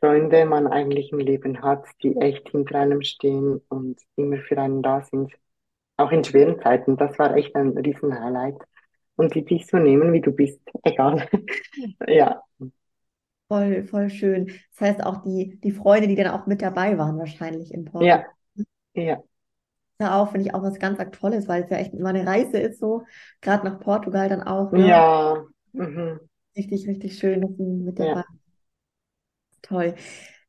[0.00, 4.82] Freunde man eigentlich im Leben hat, die echt hinter einem stehen und immer für einen
[4.82, 5.32] da sind.
[5.96, 6.96] Auch in schweren Zeiten.
[6.96, 8.56] Das war echt ein riesen Highlight.
[9.16, 10.60] Und die dich so nehmen, wie du bist.
[10.84, 11.28] Egal.
[12.06, 12.42] Ja.
[13.48, 14.46] Voll, voll schön.
[14.72, 18.26] Das heißt auch die, die Freunde, die dann auch mit dabei waren, wahrscheinlich in Portugal.
[18.94, 19.02] Ja.
[19.02, 19.22] Ja.
[20.00, 22.58] Ja, auch finde ich auch was ganz Tolles, weil es ja echt immer eine Reise
[22.58, 23.02] ist, so
[23.40, 24.86] gerade nach Portugal dann auch, ne?
[24.86, 25.44] Ja.
[25.72, 26.20] Mhm.
[26.56, 28.37] Richtig, richtig schön, dass sie mit dabei Ja.
[29.68, 29.94] Toll.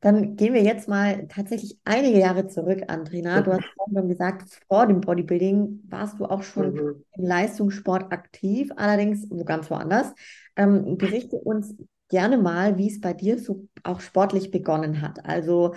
[0.02, 3.42] Dann gehen wir jetzt mal tatsächlich einige Jahre zurück, Andrina.
[3.42, 7.04] Du hast vorhin schon gesagt, vor dem Bodybuilding warst du auch schon Mhm.
[7.18, 10.14] im Leistungssport aktiv, allerdings so ganz woanders.
[10.56, 11.76] Ähm, berichte uns
[12.08, 15.26] gerne mal, wie es bei dir so auch sportlich begonnen hat.
[15.26, 15.76] Also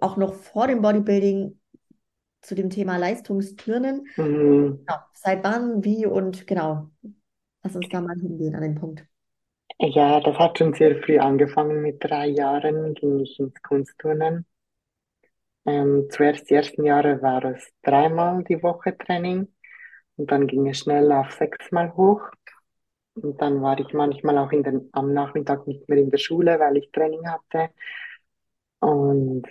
[0.00, 1.58] auch noch vor dem Bodybuilding
[2.42, 4.06] zu dem Thema Leistungsturnen.
[4.16, 4.78] Mhm.
[4.86, 4.98] Genau.
[5.14, 6.90] Seit wann, wie und genau.
[7.64, 9.04] Lass uns da mal hingehen an den Punkt.
[9.80, 11.82] Ja, das hat schon sehr früh angefangen.
[11.82, 14.46] Mit drei Jahren ging ich ins Kunstturnen.
[15.66, 19.48] Ähm, zuerst die ersten Jahre war es dreimal die Woche Training
[20.16, 22.22] und dann ging es schnell auf sechsmal hoch.
[23.14, 26.58] Und dann war ich manchmal auch in den, am Nachmittag nicht mehr in der Schule,
[26.60, 27.70] weil ich Training hatte.
[28.80, 29.44] Und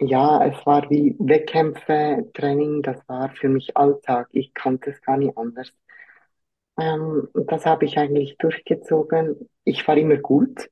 [0.00, 4.28] ja, es war wie Wettkämpfe, Training, das war für mich Alltag.
[4.32, 5.70] Ich kannte es gar nicht anders.
[6.78, 9.48] Ähm, das habe ich eigentlich durchgezogen.
[9.64, 10.68] Ich war immer gut,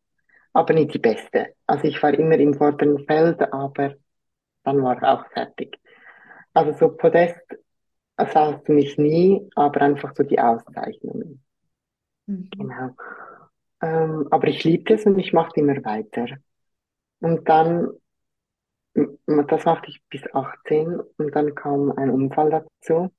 [0.52, 1.54] aber nicht die Beste.
[1.66, 3.94] Also ich war immer im vorderen Feld, aber
[4.64, 5.78] dann war auch fertig.
[6.54, 7.40] Also so Podest
[8.18, 11.42] saß du mich nie, aber einfach so die Auszeichnungen.
[12.26, 12.50] Mhm.
[12.50, 12.90] Genau.
[13.80, 16.26] Ähm, aber ich liebte es und ich machte immer weiter.
[17.20, 17.90] Und dann,
[18.94, 23.10] das machte ich bis 18 und dann kam ein Unfall dazu.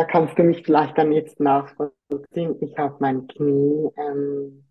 [0.00, 2.56] Da kannst du mich vielleicht dann jetzt nachvollziehen.
[2.62, 4.64] Ich habe mein Knie ähm,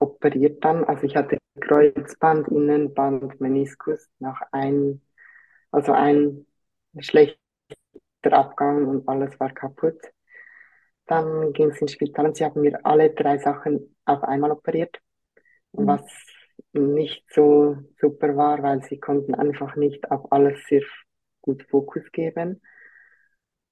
[0.00, 0.84] operiert dann.
[0.84, 5.02] Also ich hatte Kreuzband, Innenband, Meniskus nach ein,
[5.72, 6.46] also ein
[7.00, 7.38] schlechter
[8.32, 10.00] Abgang und alles war kaputt.
[11.06, 14.98] Dann ging es ins Spital und sie haben mir alle drei Sachen auf einmal operiert,
[15.76, 15.86] Mhm.
[15.86, 16.02] was
[16.72, 20.82] nicht so super war, weil sie konnten einfach nicht auf alles sehr
[21.42, 22.62] gut Fokus geben.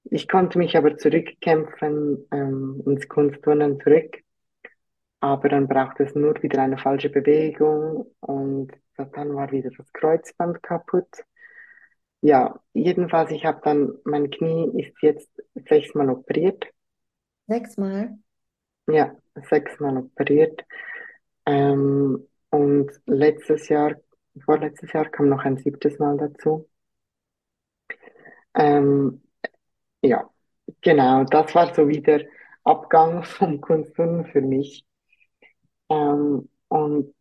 [0.04, 4.22] Ich konnte mich aber zurückkämpfen, ähm, ins Kunstturnen zurück.
[5.20, 10.62] aber dann braucht es nur wieder eine falsche Bewegung und dann war wieder das Kreuzband
[10.62, 11.08] kaputt.
[12.22, 16.66] Ja, jedenfalls, ich habe dann, mein Knie ist jetzt sechsmal operiert.
[17.46, 18.18] Sechsmal?
[18.86, 19.16] Ja,
[19.50, 20.64] sechsmal operiert.
[21.46, 23.96] Ähm, und letztes Jahr,
[24.44, 26.68] vorletztes Jahr kam noch ein siebtes Mal dazu.
[28.54, 29.22] Ähm,
[30.02, 30.28] ja,
[30.80, 32.20] genau, das war so wieder
[32.64, 34.84] Abgang vom Kunstturnen für mich.
[35.88, 37.14] Ähm, und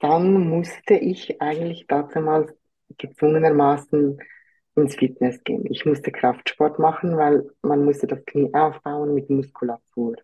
[0.00, 2.54] dann musste ich eigentlich dazu mal
[2.98, 4.18] gezwungenermaßen
[4.76, 5.66] ins Fitness gehen.
[5.70, 10.16] Ich musste Kraftsport machen, weil man musste das Knie aufbauen mit Muskulatur.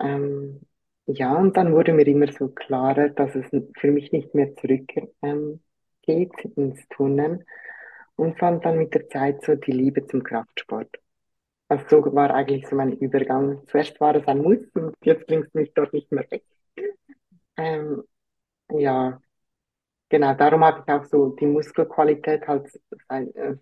[0.00, 0.60] Ähm,
[1.06, 3.46] ja, und dann wurde mir immer so klarer, dass es
[3.78, 5.60] für mich nicht mehr zurückgeht ähm,
[6.06, 7.44] ins Turnen
[8.16, 10.88] und fand dann mit der Zeit so die Liebe zum Kraftsport.
[11.68, 13.62] Also so war eigentlich so mein Übergang.
[13.68, 16.44] Zuerst war es ein Muss und jetzt bringt es mich dort nicht mehr weg.
[17.56, 18.02] Ähm,
[18.70, 19.20] ja,
[20.08, 22.68] genau, darum habe ich auch so die Muskelqualität halt,
[23.08, 23.56] äh,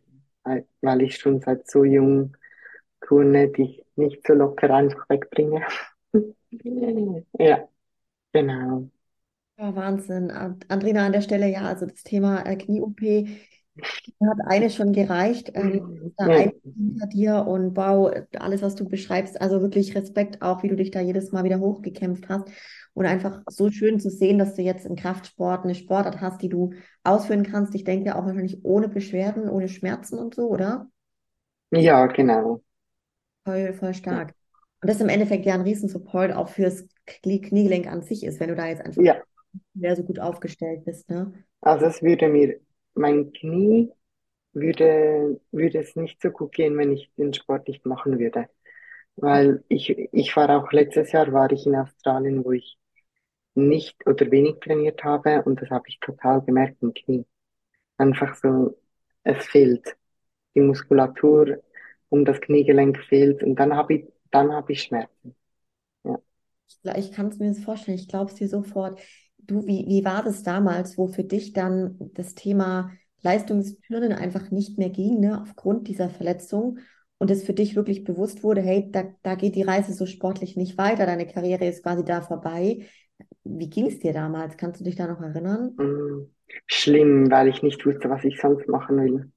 [0.81, 2.37] weil ich schon seit so jung
[3.07, 5.65] turne, die ich nicht so locker einfach wegbringe.
[7.39, 7.69] Ja,
[8.33, 8.91] genau.
[9.59, 10.31] Ja, Wahnsinn.
[10.31, 13.01] Andrina, an der Stelle, ja, also das Thema äh, Knie-OP
[14.20, 15.51] hat eine schon gereicht.
[15.55, 20.62] Ähm, da Ja, hinter dir und wow, alles, was du beschreibst, also wirklich Respekt auch,
[20.62, 22.49] wie du dich da jedes Mal wieder hochgekämpft hast.
[22.95, 26.51] Und einfach so schön zu sehen, dass du jetzt im Kraftsport eine Sportart hast, die
[26.51, 26.73] du
[27.05, 27.75] ausführen kannst.
[27.75, 30.89] Ich denke auch wahrscheinlich ohne Beschwerden, ohne Schmerzen und so, oder?
[31.70, 32.62] ja, genau.
[33.45, 34.35] Voll, voll stark.
[34.81, 38.49] Und das im Endeffekt ja ein Riesensupport auch fürs Knie Kniegelenk an sich ist, wenn
[38.49, 39.23] du da jetzt einfach Ja,
[39.75, 41.33] mehr so gut aufgestellt bist, ne?
[41.61, 42.61] also es würde mir,
[42.95, 43.93] mein Knie
[44.53, 48.49] würde, würde es nicht so gut gehen, wenn ich den Sport nicht machen würde.
[49.16, 52.78] Weil ich, ich war auch letztes Jahr war ich in Australien, wo ich
[53.55, 57.26] nicht oder wenig trainiert habe und das habe ich total gemerkt im Knie.
[57.99, 58.76] Einfach so,
[59.24, 59.97] es fehlt.
[60.55, 61.62] Die Muskulatur
[62.09, 65.34] um das Kniegelenk fehlt und dann habe ich, dann habe ich Schmerzen.
[66.05, 66.18] Ja.
[66.97, 69.01] Ich, kann es mir jetzt vorstellen, ich glaube es dir sofort.
[69.47, 74.78] Du, wie, wie war das damals, wo für dich dann das Thema Leistungsturnen einfach nicht
[74.78, 76.78] mehr ging, ne, aufgrund dieser Verletzung
[77.18, 80.57] und es für dich wirklich bewusst wurde, hey, da, da geht die Reise so sportlich
[80.57, 82.86] nicht weiter, deine Karriere ist quasi da vorbei.
[83.45, 84.57] Wie ging es dir damals?
[84.57, 85.74] Kannst du dich da noch erinnern?
[85.76, 86.30] Mm,
[86.66, 89.32] Schlimm, weil ich nicht wusste, was ich sonst machen will.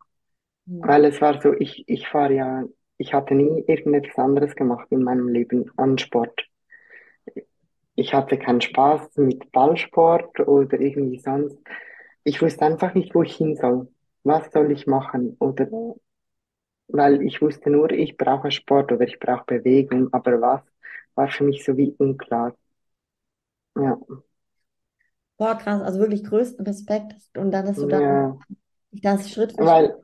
[0.67, 0.81] Hm.
[0.81, 2.63] Weil es war so, ich, ich war ja,
[2.97, 6.47] ich hatte nie irgendetwas anderes gemacht in meinem Leben an Sport.
[7.95, 11.57] Ich hatte keinen Spaß mit Ballsport oder irgendwie sonst.
[12.23, 13.89] Ich wusste einfach nicht, wo ich hin soll.
[14.23, 15.35] Was soll ich machen?
[15.39, 15.67] Oder,
[16.87, 20.61] weil ich wusste nur, ich brauche Sport oder ich brauche Bewegung, aber was
[21.15, 22.55] war für mich so wie unklar.
[23.75, 23.97] Ja,
[25.37, 28.37] Boah, krass, also wirklich größten Respekt und dann, dass du dann ja,
[28.91, 29.95] das Schritt für Schritt weil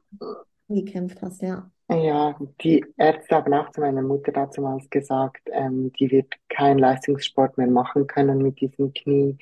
[0.69, 1.71] gekämpft hast, ja.
[1.91, 7.57] Ja, die Ärzte haben auch zu meiner Mutter damals gesagt, ähm, die wird keinen Leistungssport
[7.57, 9.37] mehr machen können mit diesem Knie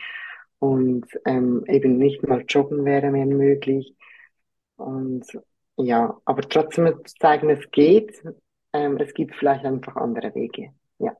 [0.58, 3.96] und ähm, eben nicht mal joggen wäre mehr möglich.
[4.78, 5.26] Und
[5.78, 8.20] ja, aber trotzdem zu zeigen, es geht,
[8.74, 10.74] ähm, es gibt vielleicht einfach andere Wege.
[10.98, 11.16] Ja.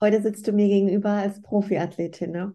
[0.00, 2.54] Heute sitzt du mir gegenüber als Profiathletin, ne?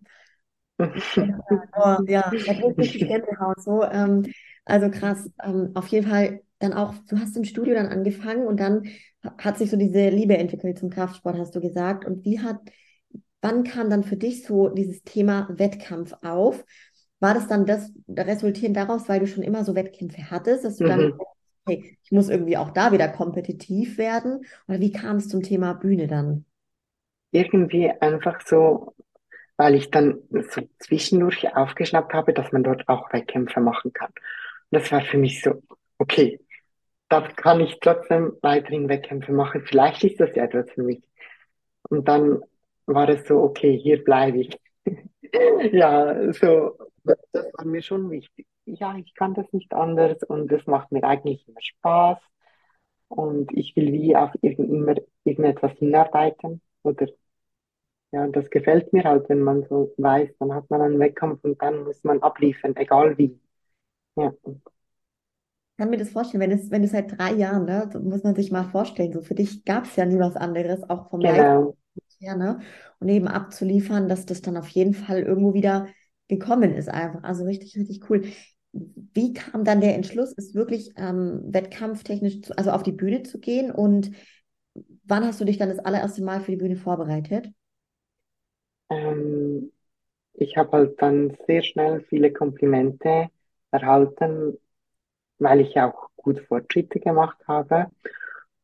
[0.79, 3.83] Oh, ja, da Gänsehaut so.
[3.83, 4.23] Ähm,
[4.63, 5.29] also krass.
[5.43, 8.83] Ähm, auf jeden Fall dann auch, du hast im Studio dann angefangen und dann
[9.37, 12.05] hat sich so diese Liebe entwickelt zum Kraftsport, hast du gesagt.
[12.05, 12.59] Und wie hat,
[13.41, 16.63] wann kam dann für dich so dieses Thema Wettkampf auf?
[17.19, 20.83] War das dann das resultierend daraus, weil du schon immer so Wettkämpfe hattest, dass du
[20.85, 21.19] dann, Mhm.
[21.65, 24.41] okay, ich muss irgendwie auch da wieder kompetitiv werden?
[24.67, 26.45] Oder wie kam es zum Thema Bühne dann?
[27.31, 28.95] Irgendwie einfach so,
[29.57, 34.09] weil ich dann so zwischendurch aufgeschnappt habe, dass man dort auch Wettkämpfe machen kann.
[34.09, 35.63] Und das war für mich so,
[35.99, 36.39] okay.
[37.09, 39.63] Da kann ich trotzdem weiterhin Wettkämpfe machen.
[39.65, 41.01] Vielleicht ist das ja etwas für mich.
[41.89, 42.41] Und dann
[42.85, 44.59] war es so, okay, hier bleibe ich.
[45.73, 48.47] Ja, so, das war mir schon wichtig.
[48.65, 52.19] Ja, ich kann das nicht anders und es macht mir eigentlich immer Spaß
[53.09, 54.95] und ich will wie auf irgend, immer
[55.25, 57.07] irgendetwas hinarbeiten oder
[58.11, 61.61] ja, das gefällt mir halt, wenn man so weiß, dann hat man einen Wettkampf und
[61.61, 63.39] dann muss man abliefern, egal wie.
[64.17, 64.33] Ja,
[65.77, 68.35] kann mir das vorstellen, wenn es, wenn es seit drei Jahren, ne, so muss man
[68.35, 71.75] sich mal vorstellen, so für dich gab es ja nie was anderes, auch vom genau.
[72.19, 72.59] her, ne?
[72.99, 75.87] Und eben abzuliefern, dass das dann auf jeden Fall irgendwo wieder
[76.27, 77.23] gekommen ist, einfach.
[77.23, 78.23] Also richtig, richtig cool.
[78.73, 83.39] Wie kam dann der Entschluss, es wirklich ähm, wettkampftechnisch zu, also auf die Bühne zu
[83.39, 83.71] gehen?
[83.71, 84.11] Und
[85.05, 87.49] wann hast du dich dann das allererste Mal für die Bühne vorbereitet?
[88.89, 89.71] ähm,
[90.33, 93.29] ich habe halt dann sehr schnell viele Komplimente
[93.71, 94.57] erhalten,
[95.39, 97.87] weil ich ja auch gut Fortschritte gemacht habe.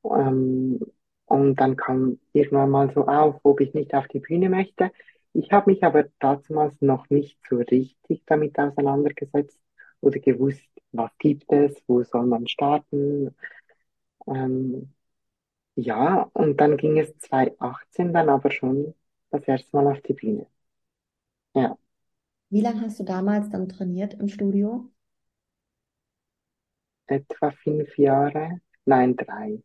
[0.05, 0.79] Ähm,
[1.25, 4.91] und dann kam irgendwann mal so auf, ob ich nicht auf die Bühne möchte.
[5.33, 9.59] Ich habe mich aber damals noch nicht so richtig damit auseinandergesetzt
[10.01, 13.35] oder gewusst, was gibt es, wo soll man starten.
[14.27, 14.93] Ähm,
[15.75, 18.95] ja, und dann ging es 2018 dann aber schon
[19.31, 20.47] das erste Mal auf die Bühne.
[21.53, 21.77] Ja,
[22.49, 24.89] Wie lange hast du damals dann trainiert im Studio?
[27.07, 29.61] Etwa fünf Jahre, nein, drei.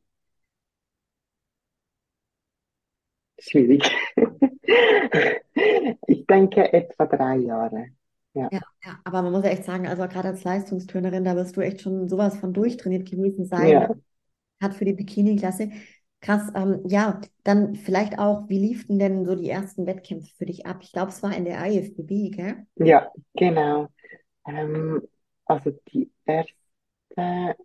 [3.41, 3.83] Schwierig.
[6.07, 7.87] Ich denke etwa drei Jahre.
[8.35, 11.57] Ja, Ja, ja, aber man muss ja echt sagen, also gerade als Leistungsturnerin, da wirst
[11.57, 13.95] du echt schon sowas von durchtrainiert gewesen sein, ja,
[14.61, 15.71] gerade für die Bikini-Klasse.
[16.21, 20.67] Krass, ähm, ja, dann vielleicht auch, wie liefen denn so die ersten Wettkämpfe für dich
[20.67, 20.79] ab?
[20.83, 22.67] Ich glaube, es war in der IFBB, gell?
[22.77, 23.89] ja, genau.
[24.47, 25.03] Ähm,
[25.47, 26.13] also die
[27.19, 27.63] erste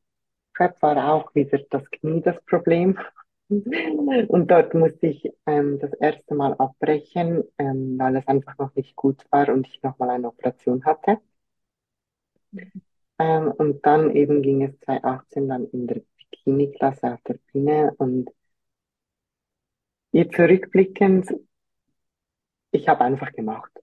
[0.56, 2.97] Prep war auch wieder das Knie das Problem.
[3.49, 8.95] Und dort musste ich ähm, das erste Mal abbrechen, ähm, weil es einfach noch nicht
[8.95, 11.20] gut war und ich nochmal eine Operation hatte.
[13.20, 18.32] Ähm, und dann eben ging es 2018 dann in der Bikini-Klasse auf der Bühne und
[20.12, 21.34] jetzt zurückblickend,
[22.72, 23.83] ich habe einfach gemacht.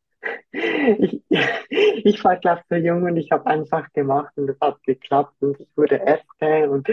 [0.52, 1.22] Ich,
[2.04, 5.34] ich war, glaube ich, so jung und ich habe einfach gemacht und es hat geklappt
[5.40, 6.88] und ich wurde Erste und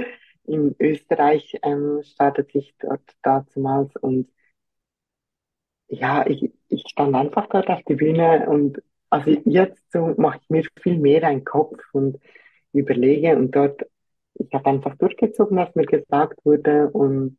[0.46, 4.30] in Österreich ähm, startete ich dort damals und
[5.88, 10.50] ja, ich, ich stand einfach dort auf der Bühne und also jetzt so mache ich
[10.50, 12.20] mir viel mehr einen Kopf und
[12.74, 13.84] überlege und dort,
[14.36, 17.38] ich habe einfach durchgezogen, was mir gesagt wurde und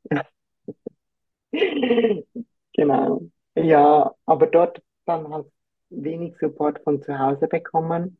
[2.74, 3.22] genau.
[3.56, 5.46] Ja, aber dort dann halt
[5.90, 8.18] wenig Support von zu Hause bekommen.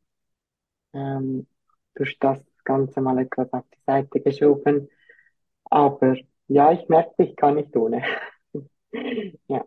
[0.95, 1.47] Ähm,
[1.95, 4.89] durch das Ganze mal etwas auf die Seite geschoben.
[5.65, 6.17] Aber
[6.49, 8.03] ja, ich merke, ich kann nicht ohne.
[9.49, 9.65] Ja,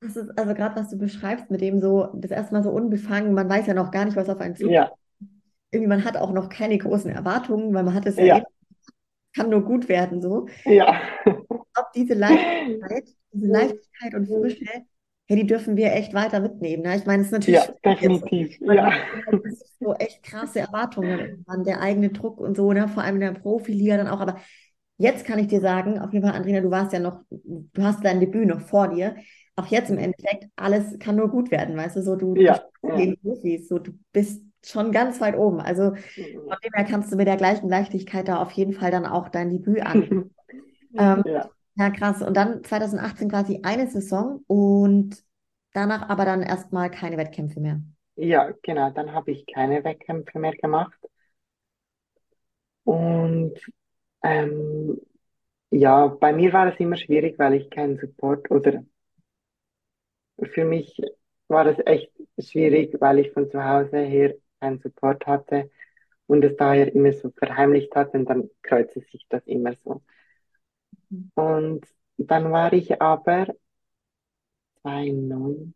[0.00, 3.34] Das ist also gerade, was du beschreibst, mit dem so, das erste Mal so unbefangen,
[3.34, 4.74] man weiß ja noch gar nicht, was auf einen zukommt.
[4.74, 4.90] ja,
[5.70, 8.46] Irgendwie, man hat auch noch keine großen Erwartungen, weil man hat es ja ja, eben,
[9.34, 10.46] kann nur gut werden, so.
[10.64, 11.00] ja.
[11.74, 14.86] glaube, diese Leichtigkeit, diese Leichtigkeit und Frische,
[15.30, 16.82] hey, die dürfen wir echt weiter mitnehmen.
[16.82, 16.96] Ne?
[16.96, 18.58] Ich meine, es ist natürlich Ja, jetzt, definitiv.
[18.64, 18.92] man Ja,
[19.26, 19.42] halt
[19.80, 22.88] so echt krasse Erwartungen an der eigene Druck und so, ne?
[22.88, 24.20] Vor allem in der Profiliga dann auch.
[24.20, 24.38] Aber
[24.98, 28.04] jetzt kann ich dir sagen, auf jeden Fall, Andrina, du warst ja noch, du hast
[28.04, 29.16] dein Debüt noch vor dir.
[29.56, 32.64] Auch jetzt im Endeffekt, alles kann nur gut werden, weißt du, so du, du ja,
[32.96, 35.60] gegen Profis, so du bist schon ganz weit oben.
[35.60, 39.06] Also von dem her kannst du mit der gleichen Leichtigkeit da auf jeden Fall dann
[39.06, 40.34] auch dein Debüt angehen.
[40.98, 41.50] Ähm, Ja,
[41.80, 42.22] ja, krass.
[42.22, 45.24] Und dann 2018 quasi eine Saison und
[45.72, 47.80] danach aber dann erstmal keine Wettkämpfe mehr.
[48.16, 48.90] ja, genau.
[48.90, 50.96] Dann habe ich keine Wettkämpfe mehr gemacht.
[52.84, 53.54] Und
[54.24, 55.00] ähm,
[55.70, 58.84] ja, bei mir war es immer schwierig, weil ich keinen Support oder
[60.52, 61.00] für mich
[61.48, 65.70] war es echt schwierig, weil ich von zu Hause her keinen Support hatte
[66.26, 70.02] und es daher immer so verheimlicht hatte und dann kreuzte sich das immer so.
[71.34, 71.86] Und
[72.18, 73.46] dann war ich aber
[74.82, 75.74] 2009,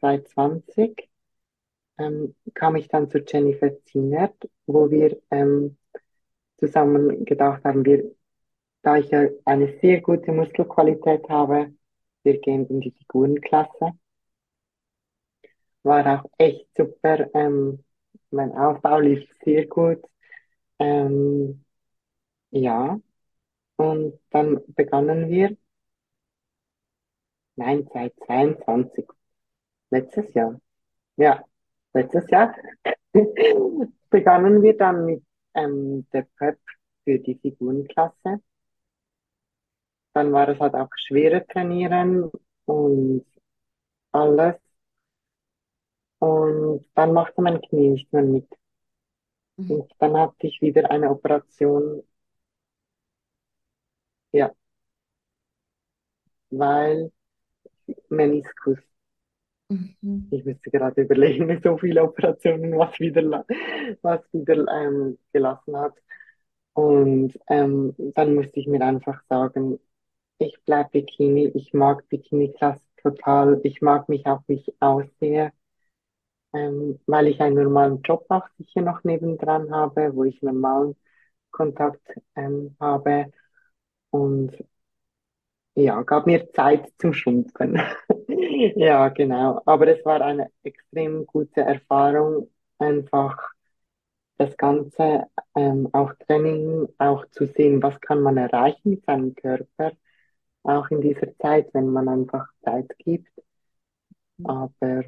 [0.00, 1.08] 2020
[1.98, 5.78] ähm, kam ich dann zu Jennifer Zienert, wo wir ähm,
[6.60, 8.12] zusammen gedacht haben, wir,
[8.82, 11.74] da ich ja eine sehr gute Muskelqualität habe,
[12.24, 13.92] wir gehen in die Figurenklasse.
[15.82, 17.28] War auch echt super.
[17.34, 17.84] Ähm,
[18.30, 20.04] mein Aufbau lief sehr gut.
[20.80, 21.64] Ähm,
[22.50, 23.00] ja,
[23.78, 25.56] und dann begannen wir,
[27.56, 29.06] nein, seit 22,
[29.90, 30.60] letztes Jahr.
[31.16, 31.44] Ja,
[31.94, 32.54] letztes Jahr
[34.10, 35.24] begannen wir dann mit
[35.54, 36.58] ähm, der Prep
[37.04, 38.40] für die Figurenklasse.
[40.12, 42.30] Dann war es halt auch schwerer trainieren
[42.66, 43.24] und
[44.12, 44.56] alles.
[46.18, 48.48] Und dann machte mein Knie nicht mehr mit.
[49.56, 49.70] Mhm.
[49.70, 52.02] Und dann hatte ich wieder eine Operation,
[54.32, 54.52] ja,
[56.50, 57.10] weil
[58.10, 58.78] Meniskus.
[59.68, 60.28] Mhm.
[60.30, 63.44] Ich müsste gerade überlegen, so viele Operationen, was wieder,
[64.02, 65.94] was wieder ähm, gelassen hat.
[66.74, 69.78] Und ähm, dann musste ich mir einfach sagen,
[70.38, 75.52] ich bleib Bikini, ich mag Bikini-Klasse total, ich mag mich auch, wie ich aussehe,
[76.52, 80.96] ähm, weil ich einen normalen Job auch sicher noch nebendran habe, wo ich normalen
[81.50, 82.02] Kontakt
[82.36, 83.32] ähm, habe.
[84.10, 84.56] Und
[85.74, 87.80] ja, gab mir Zeit zum Schrumpfen.
[88.76, 89.60] Ja, genau.
[89.66, 93.36] Aber es war eine extrem gute Erfahrung, einfach
[94.38, 99.92] das Ganze, ähm, auch Training, auch zu sehen, was kann man erreichen mit seinem Körper,
[100.64, 103.30] auch in dieser Zeit, wenn man einfach Zeit gibt.
[104.42, 105.04] Aber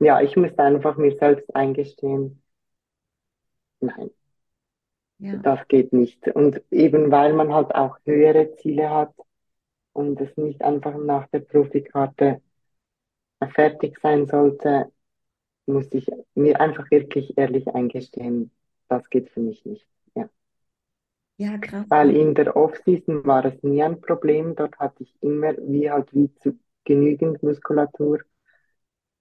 [0.00, 2.42] ja, ich musste einfach mir selbst eingestehen,
[3.80, 4.10] nein,
[5.18, 6.28] Ja, das geht nicht.
[6.28, 9.14] Und eben weil man halt auch höhere Ziele hat
[9.94, 12.42] und es nicht einfach nach der Profikarte
[13.52, 14.92] fertig sein sollte,
[15.66, 18.52] muss ich mir einfach wirklich ehrlich eingestehen,
[18.88, 19.86] das geht für mich nicht.
[20.16, 20.28] Ja.
[21.36, 21.86] ja, krass.
[21.90, 24.56] Weil in der Off-Season war es nie ein Problem.
[24.56, 28.20] Dort hatte ich immer wie halt wie zu genügend Muskulatur.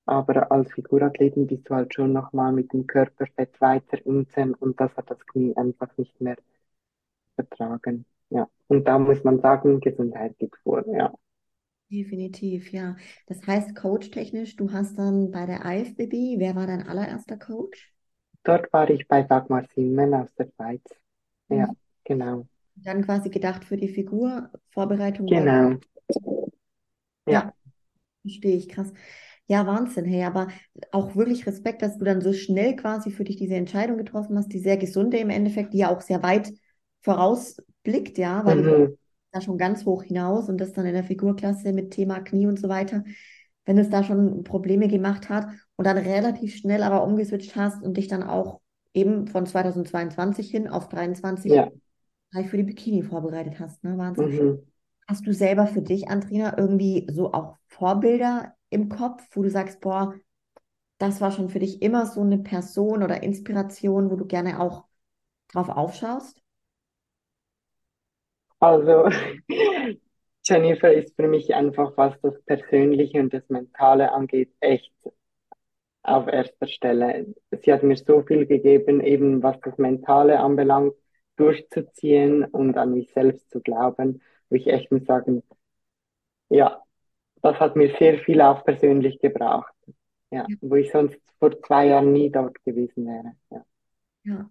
[0.07, 4.95] Aber als Figurathletin bist du halt schon nochmal mit dem Körperfett weiter unten und das
[4.97, 6.37] hat das Knie einfach nicht mehr
[7.35, 8.05] vertragen.
[8.29, 8.47] Ja.
[8.67, 10.85] Und da muss man sagen, Gesundheit geht vor.
[10.95, 11.13] Ja.
[11.91, 12.95] Definitiv, ja.
[13.27, 17.93] Das heißt, coachtechnisch, du hast dann bei der IFBB, wer war dein allererster Coach?
[18.43, 20.81] Dort war ich bei Dagmar Simmen aus der Schweiz.
[21.49, 21.77] Ja, Mhm.
[22.03, 22.47] genau.
[22.75, 25.79] Dann quasi gedacht für die Figurvorbereitung war Genau.
[27.25, 27.53] ja, Ja.
[28.23, 28.93] verstehe ich, krass.
[29.49, 30.47] Ja, Wahnsinn, hey, aber
[30.91, 34.49] auch wirklich Respekt, dass du dann so schnell quasi für dich diese Entscheidung getroffen hast,
[34.51, 36.51] die sehr gesunde im Endeffekt, die ja auch sehr weit
[37.01, 38.97] vorausblickt, ja, weil du Mhm.
[39.31, 42.59] da schon ganz hoch hinaus und das dann in der Figurklasse mit Thema Knie und
[42.59, 43.03] so weiter,
[43.65, 47.97] wenn es da schon Probleme gemacht hat und dann relativ schnell aber umgeswitcht hast und
[47.97, 48.59] dich dann auch
[48.93, 51.71] eben von 2022 hin auf 23 Ja.
[52.49, 53.97] für die Bikini vorbereitet hast, ne?
[53.97, 54.31] Wahnsinn.
[54.31, 54.67] Mhm.
[55.07, 59.82] Hast du selber für dich, Andrina, irgendwie so auch Vorbilder im Kopf, wo du sagst,
[59.82, 60.15] boah,
[60.99, 64.86] das war schon für dich immer so eine Person oder Inspiration, wo du gerne auch
[65.49, 66.41] drauf aufschaust?
[68.59, 69.09] Also,
[70.45, 74.91] Jennifer ist für mich einfach, was das Persönliche und das Mentale angeht, echt
[76.03, 77.36] auf erster Stelle.
[77.61, 80.93] Sie hat mir so viel gegeben, eben was das Mentale anbelangt,
[81.36, 85.43] durchzuziehen und an mich selbst zu glauben, wo ich echt muss sagen,
[86.49, 86.82] ja,
[87.41, 89.73] das hat mir sehr viel auch persönlich gebracht.
[90.31, 93.35] Ja, wo ich sonst vor zwei Jahren nie dort gewesen wäre.
[93.51, 93.65] Ja.
[94.23, 94.49] Ja,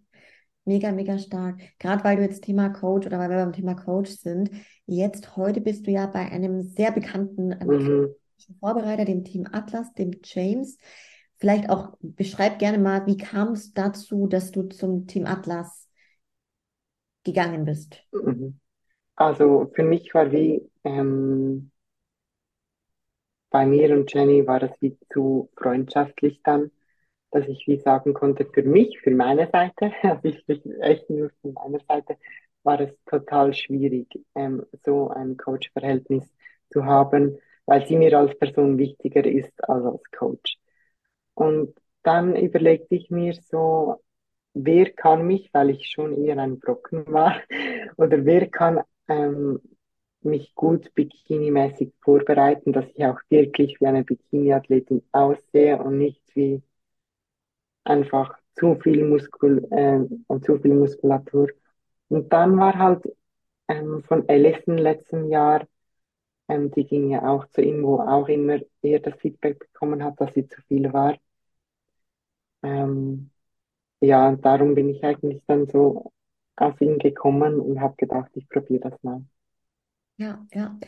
[0.64, 1.60] mega, mega stark.
[1.78, 4.50] Gerade weil du jetzt Thema Coach oder weil wir beim Thema Coach sind.
[4.86, 8.14] Jetzt heute bist du ja bei einem sehr bekannten ähm, Mhm.
[8.60, 10.78] Vorbereiter, dem Team Atlas, dem James.
[11.38, 15.88] Vielleicht auch beschreib gerne mal, wie kam es dazu, dass du zum Team Atlas
[17.24, 18.02] gegangen bist?
[18.12, 18.60] Mhm.
[19.16, 21.70] Also für mich war wie, ähm,
[23.56, 26.70] bei mir und Jenny war das wie zu freundschaftlich dann,
[27.30, 31.30] dass ich wie sagen konnte, für mich, für meine Seite, also ich spreche echt nur
[31.40, 32.18] von meiner Seite,
[32.64, 36.30] war es total schwierig, ähm, so ein Coach-Verhältnis
[36.70, 40.58] zu haben, weil sie mir als Person wichtiger ist als als Coach.
[41.32, 44.02] Und dann überlegte ich mir so,
[44.52, 47.40] wer kann mich, weil ich schon eher ein Brocken war,
[47.96, 49.60] oder wer kann ähm,
[50.26, 56.62] mich gut bikinimäßig vorbereiten, dass ich auch wirklich wie eine Bikini-Athletin aussehe und nicht wie
[57.84, 61.48] einfach zu viel Muskul äh, und zu viel Muskulatur.
[62.08, 63.04] Und dann war halt
[63.68, 65.66] ähm, von Alison letzten Jahr,
[66.48, 70.20] ähm, die ging ja auch zu ihm, wo auch immer eher das Feedback bekommen hat,
[70.20, 71.16] dass sie zu viel war.
[72.62, 73.30] Ähm,
[74.00, 76.12] ja, darum bin ich eigentlich dann so
[76.56, 79.24] auf ihn gekommen und habe gedacht, ich probiere das mal.
[80.16, 80.78] Ja, ja.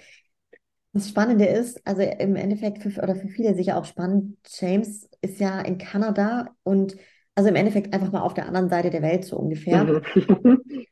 [0.93, 5.39] Das Spannende ist, also im Endeffekt für, oder für viele sicher auch spannend, James ist
[5.39, 6.97] ja in Kanada und
[7.35, 9.85] also im Endeffekt einfach mal auf der anderen Seite der Welt so ungefähr.
[9.85, 10.03] Mhm.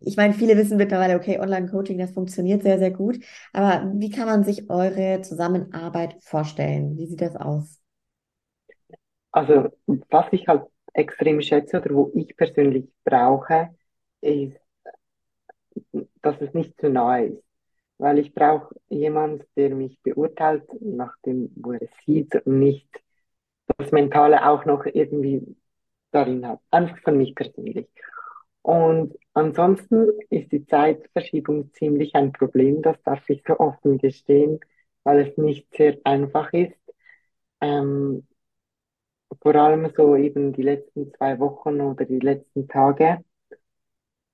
[0.00, 3.18] Ich meine, viele wissen mittlerweile, okay, Online-Coaching, das funktioniert sehr, sehr gut.
[3.52, 6.96] Aber wie kann man sich eure Zusammenarbeit vorstellen?
[6.96, 7.80] Wie sieht das aus?
[9.32, 9.70] Also,
[10.10, 13.70] was ich halt extrem schätze oder wo ich persönlich brauche,
[14.20, 14.58] ist,
[16.22, 17.42] dass es nicht zu nahe ist.
[18.00, 22.88] Weil ich brauche jemand, der mich beurteilt, nach dem, wo er es sieht und nicht
[23.78, 25.56] das Mentale auch noch irgendwie
[26.10, 26.60] darin hat.
[26.70, 27.88] Einfach von mich persönlich.
[28.62, 34.60] Und ansonsten ist die Zeitverschiebung ziemlich ein Problem, das darf ich so offen gestehen,
[35.04, 36.74] weil es nicht sehr einfach ist.
[37.60, 38.26] Ähm,
[39.42, 43.24] vor allem so eben die letzten zwei Wochen oder die letzten Tage.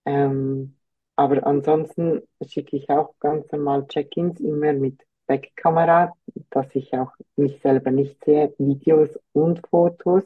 [0.05, 0.76] Ähm,
[1.17, 6.15] aber ansonsten schicke ich auch ganz normal Check-ins immer mit Backkamera,
[6.51, 10.25] dass ich auch mich selber nicht sehe, Videos und Fotos.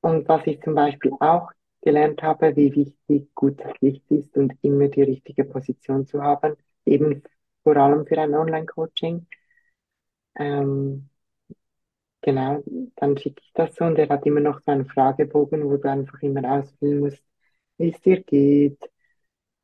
[0.00, 1.50] Und was ich zum Beispiel auch
[1.80, 7.22] gelernt habe, wie wichtig gutes Licht ist und immer die richtige Position zu haben, eben
[7.64, 9.26] vor allem für ein Online-Coaching.
[10.38, 11.08] Ähm,
[12.22, 12.62] genau,
[12.96, 15.88] dann schicke ich das so und er hat immer noch so einen Fragebogen, wo du
[15.90, 17.22] einfach immer ausfüllen musst,
[17.78, 18.78] wie es dir geht,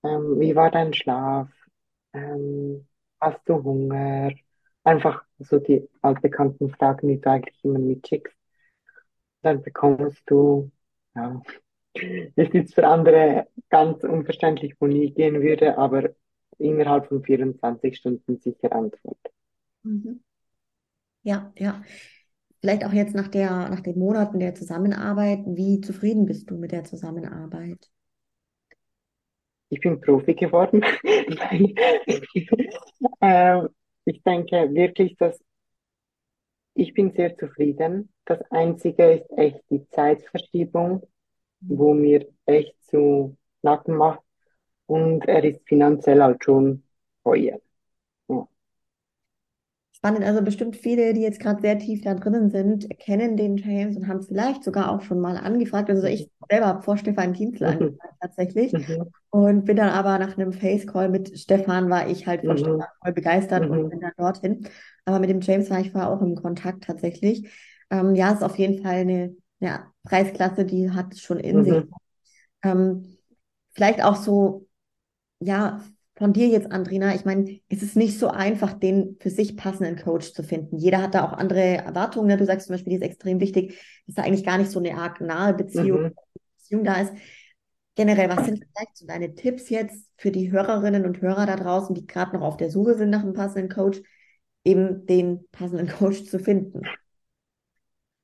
[0.02, 1.48] ähm, wie war dein Schlaf,
[2.12, 2.86] ähm,
[3.20, 4.32] hast du Hunger,
[4.84, 8.34] einfach so die altbekannten Fragen, die du eigentlich immer mitschickst.
[9.42, 10.70] Dann bekommst du,
[11.14, 11.40] ja,
[12.36, 16.10] ist jetzt für andere ganz unverständlich, wo nie gehen würde, aber
[16.58, 19.18] innerhalb von 24 Stunden sicher Antwort.
[19.82, 20.22] Mhm.
[21.22, 21.82] Ja, ja.
[22.60, 26.72] Vielleicht auch jetzt nach der, nach den Monaten der Zusammenarbeit, wie zufrieden bist du mit
[26.72, 27.88] der Zusammenarbeit?
[29.70, 30.82] Ich bin Profi geworden.
[33.20, 33.68] ähm,
[34.04, 35.38] ich denke wirklich, dass
[36.74, 38.12] ich bin sehr zufrieden.
[38.24, 41.02] Das Einzige ist echt die Zeitverschiebung,
[41.60, 44.20] wo mir echt zu Nacken macht.
[44.86, 46.84] Und er ist finanziell halt schon
[47.24, 47.58] teuer.
[49.98, 53.96] Spannend, also bestimmt viele, die jetzt gerade sehr tief da drinnen sind, kennen den James
[53.96, 55.90] und haben vielleicht sogar auch schon mal angefragt.
[55.90, 57.98] Also ich selber habe vor Stefan Kienzler Mhm.
[57.98, 59.10] angefragt tatsächlich Mhm.
[59.30, 62.58] und bin dann aber nach einem Face-Call mit Stefan war ich halt von Mhm.
[62.58, 63.90] Stefan voll begeistert und Mhm.
[63.90, 64.68] bin dann dorthin.
[65.04, 67.50] Aber mit dem James war ich vorher auch im Kontakt tatsächlich.
[67.90, 71.78] Ähm, ja, ist auf jeden Fall eine, eine Preisklasse, die hat es schon in sich.
[71.78, 71.90] Mhm.
[72.62, 73.18] Ähm,
[73.72, 74.66] vielleicht auch so,
[75.40, 75.82] ja,
[76.18, 79.96] von dir jetzt, Andrina, ich meine, es ist nicht so einfach, den für sich passenden
[79.96, 80.76] Coach zu finden.
[80.78, 82.28] Jeder hat da auch andere Erwartungen.
[82.28, 82.36] Ne?
[82.36, 84.96] Du sagst zum Beispiel, die ist extrem wichtig, dass da eigentlich gar nicht so eine
[84.96, 86.14] arg nahe Beziehung, Mhm.
[86.58, 87.12] Beziehung da ist.
[87.94, 91.94] Generell, was sind vielleicht so deine Tipps jetzt für die Hörerinnen und Hörer da draußen,
[91.94, 94.00] die gerade noch auf der Suche sind nach einem passenden Coach,
[94.64, 96.82] eben den passenden Coach zu finden?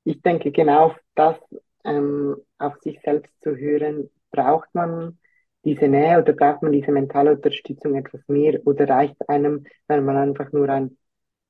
[0.03, 1.37] Ich denke, genau das,
[1.83, 5.17] ähm, auf sich selbst zu hören, braucht man
[5.65, 10.17] diese Nähe oder braucht man diese mentale Unterstützung etwas mehr oder reicht einem, wenn man
[10.17, 10.97] einfach nur ein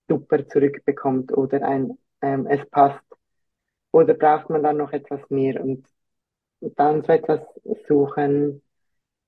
[0.09, 3.03] Super zurückbekommt oder ein, ähm, es passt
[3.91, 5.87] oder braucht man dann noch etwas mehr und
[6.61, 7.41] dann so etwas
[7.87, 8.61] suchen,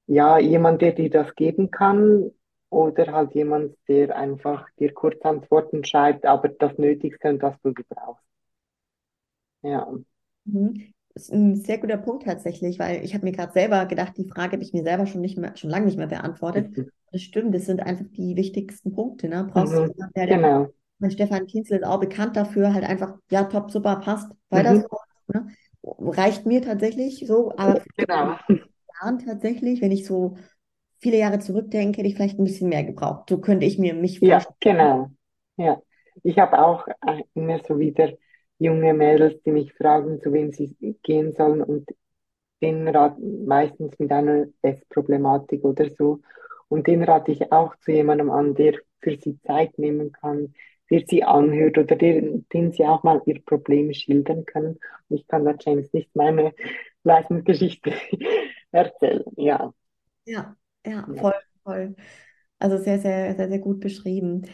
[0.08, 2.32] ja, jemand, der dir das geben kann
[2.70, 8.24] oder halt jemand, der einfach dir Kurzantworten schreibt, aber das Nötigste und das du brauchst.
[9.62, 9.88] Ja.
[11.18, 11.24] Mhm.
[11.24, 14.28] Das ist ein sehr guter Punkt tatsächlich, weil ich habe mir gerade selber gedacht, die
[14.30, 16.72] Frage habe ich mir selber schon nicht mehr, schon lange nicht mehr beantwortet.
[16.76, 16.90] Mhm.
[17.12, 19.48] Das stimmt, das sind einfach die wichtigsten Punkte, ne?
[19.52, 20.12] Brauchst du Mhm.
[20.16, 20.74] der, der, Genau.
[21.00, 24.82] mein Stefan Kienzel ist auch bekannt dafür, halt einfach, ja, top, super, passt, weiter Mhm.
[24.82, 24.88] so,
[25.34, 25.48] ne?
[25.84, 28.38] Reicht mir tatsächlich so, aber Genau.
[29.02, 30.38] Jahren tatsächlich, wenn ich so
[31.00, 33.30] viele Jahre zurückdenke, hätte ich vielleicht ein bisschen mehr gebraucht.
[33.30, 34.56] So könnte ich mir mich Ja, vorstellen.
[34.60, 35.12] genau.
[35.58, 35.82] Ja.
[36.24, 38.14] Ich habe auch äh, immer so wieder
[38.60, 41.90] junge Mädels, die mich fragen, zu wem sie gehen sollen und
[42.62, 46.22] den Rat meistens mit einer Essproblematik oder so.
[46.70, 50.54] Und den rate ich auch zu jemandem an, der für sie Zeit nehmen kann,
[50.90, 52.22] der sie anhört oder der,
[52.54, 54.80] den sie auch mal ihr Problem schildern können.
[55.10, 56.54] Und ich kann da James nicht meine
[57.04, 57.94] Leidensgeschichte
[58.72, 59.24] erzählen.
[59.38, 59.74] Ja.
[60.26, 60.56] Ja,
[60.86, 61.14] ja, Ja.
[61.16, 61.34] voll,
[61.64, 61.96] voll.
[62.60, 64.46] Also sehr, sehr, sehr, sehr gut beschrieben.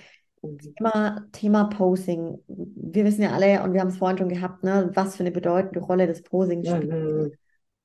[0.43, 2.37] Thema, Thema Posing.
[2.47, 5.31] Wir wissen ja alle, und wir haben es vorhin schon gehabt, ne, was für eine
[5.31, 6.91] bedeutende Rolle das Posing spielt.
[6.91, 7.31] Mhm.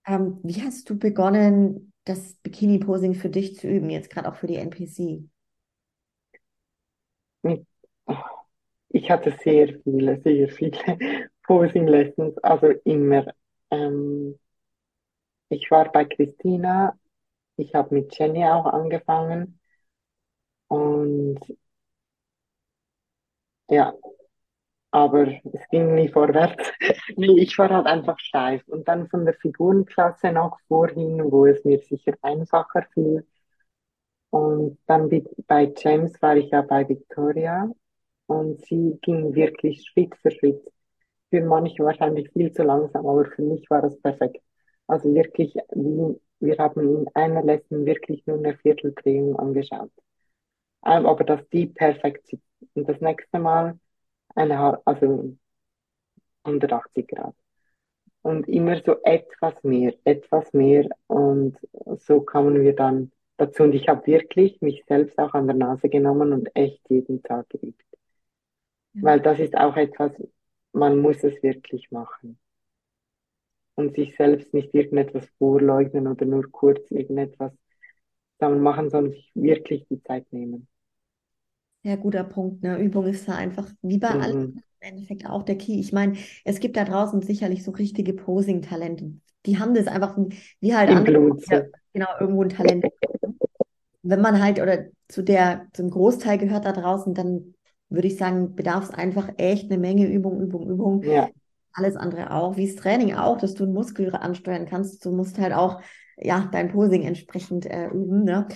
[0.06, 4.46] Ähm, wie hast du begonnen, das Bikini-Posing für dich zu üben, jetzt gerade auch für
[4.46, 5.28] die NPC?
[8.88, 10.78] Ich hatte sehr viele, sehr viele
[11.42, 13.26] Posing Lessons, also immer.
[13.70, 14.38] Ähm,
[15.50, 16.98] ich war bei Christina,
[17.56, 19.58] ich habe mit Jenny auch angefangen
[20.68, 21.38] und
[23.70, 23.92] ja,
[24.90, 26.72] aber es ging nie vorwärts.
[27.16, 28.62] Nee, ich war halt einfach steif.
[28.68, 33.26] Und dann von der Figurenklasse noch vorhin, wo es mir sicher einfacher fiel.
[34.30, 35.08] Und dann
[35.46, 37.70] bei James war ich ja bei Victoria
[38.26, 40.62] und sie ging wirklich Schritt für Schritt.
[41.30, 44.42] Für manche wahrscheinlich viel zu langsam, aber für mich war das perfekt.
[44.88, 45.54] Also wirklich,
[46.40, 49.92] wir haben in einer Lesson wirklich nur eine Vierteldrehung angeschaut.
[50.86, 52.47] Ähm, Aber dass die perfekt sitzt.
[52.74, 53.78] Und das nächste Mal
[54.34, 55.36] eine, also
[56.44, 57.34] 180 Grad.
[58.22, 60.88] Und immer so etwas mehr, etwas mehr.
[61.06, 61.56] Und
[61.98, 63.62] so kamen wir dann dazu.
[63.62, 67.48] Und ich habe wirklich mich selbst auch an der Nase genommen und echt jeden Tag
[67.50, 67.84] geübt.
[68.94, 69.02] Ja.
[69.02, 70.12] Weil das ist auch etwas,
[70.72, 72.38] man muss es wirklich machen.
[73.76, 77.52] Und sich selbst nicht irgendetwas vorleugnen oder nur kurz irgendetwas
[78.38, 80.66] zusammen machen, sondern sich wirklich die Zeit nehmen.
[81.88, 82.62] Sehr guter Punkt.
[82.62, 82.76] Ne?
[82.76, 84.62] Übung ist da einfach wie bei allem Mhm.
[84.82, 85.80] im Endeffekt auch der Key.
[85.80, 89.14] Ich meine, es gibt da draußen sicherlich so richtige Posing-Talente.
[89.46, 90.18] Die haben das einfach
[90.60, 91.62] wie halt andere, ja,
[91.94, 92.84] genau, irgendwo ein Talent.
[94.02, 97.54] Wenn man halt, oder zu der, zum Großteil gehört da draußen, dann
[97.88, 101.04] würde ich sagen, bedarf es einfach echt eine Menge Übung, Übung, Übung.
[101.04, 101.30] Ja.
[101.72, 105.06] Alles andere auch, wie das Training auch, dass du einen Muskel ansteuern kannst.
[105.06, 105.80] Du musst halt auch,
[106.18, 108.24] ja, dein Posing entsprechend äh, üben.
[108.24, 108.46] Ne?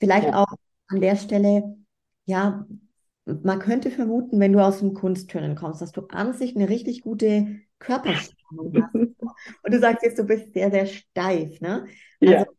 [0.00, 0.42] Vielleicht Ja.
[0.42, 0.52] auch
[0.88, 1.77] an der Stelle,
[2.28, 2.66] ja,
[3.26, 7.02] man könnte vermuten, wenn du aus dem Kunstturnen kommst, dass du an sich eine richtig
[7.02, 8.94] gute Körperspannung hast.
[9.64, 11.86] Und du sagst jetzt, du bist sehr, sehr steif, ne?
[12.24, 12.58] Also, Ja.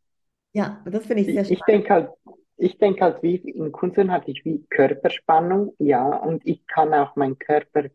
[0.53, 2.09] ja, das finde ich sehr Ich, ich denke halt,
[2.57, 7.15] ich denke halt, wie in Kunstturnen hatte ich wie Körperspannung, ja, und ich kann auch
[7.15, 7.85] meinen Körper,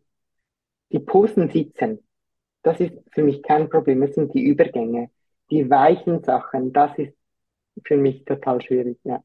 [0.91, 1.99] die Posen sitzen.
[2.63, 4.03] Das ist für mich kein Problem.
[4.03, 5.11] Es sind die Übergänge,
[5.51, 6.73] die weichen Sachen.
[6.73, 7.13] Das ist
[7.85, 9.23] für mich total schwierig, ja.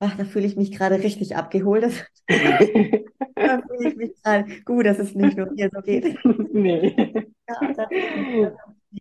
[0.00, 2.06] Ach, da fühle ich mich gerade richtig abgeholt.
[3.36, 6.16] Da fühle ich mich gerade gut, dass es nicht nur mir so geht.
[6.52, 6.94] Nee.
[7.46, 7.88] Ja, das,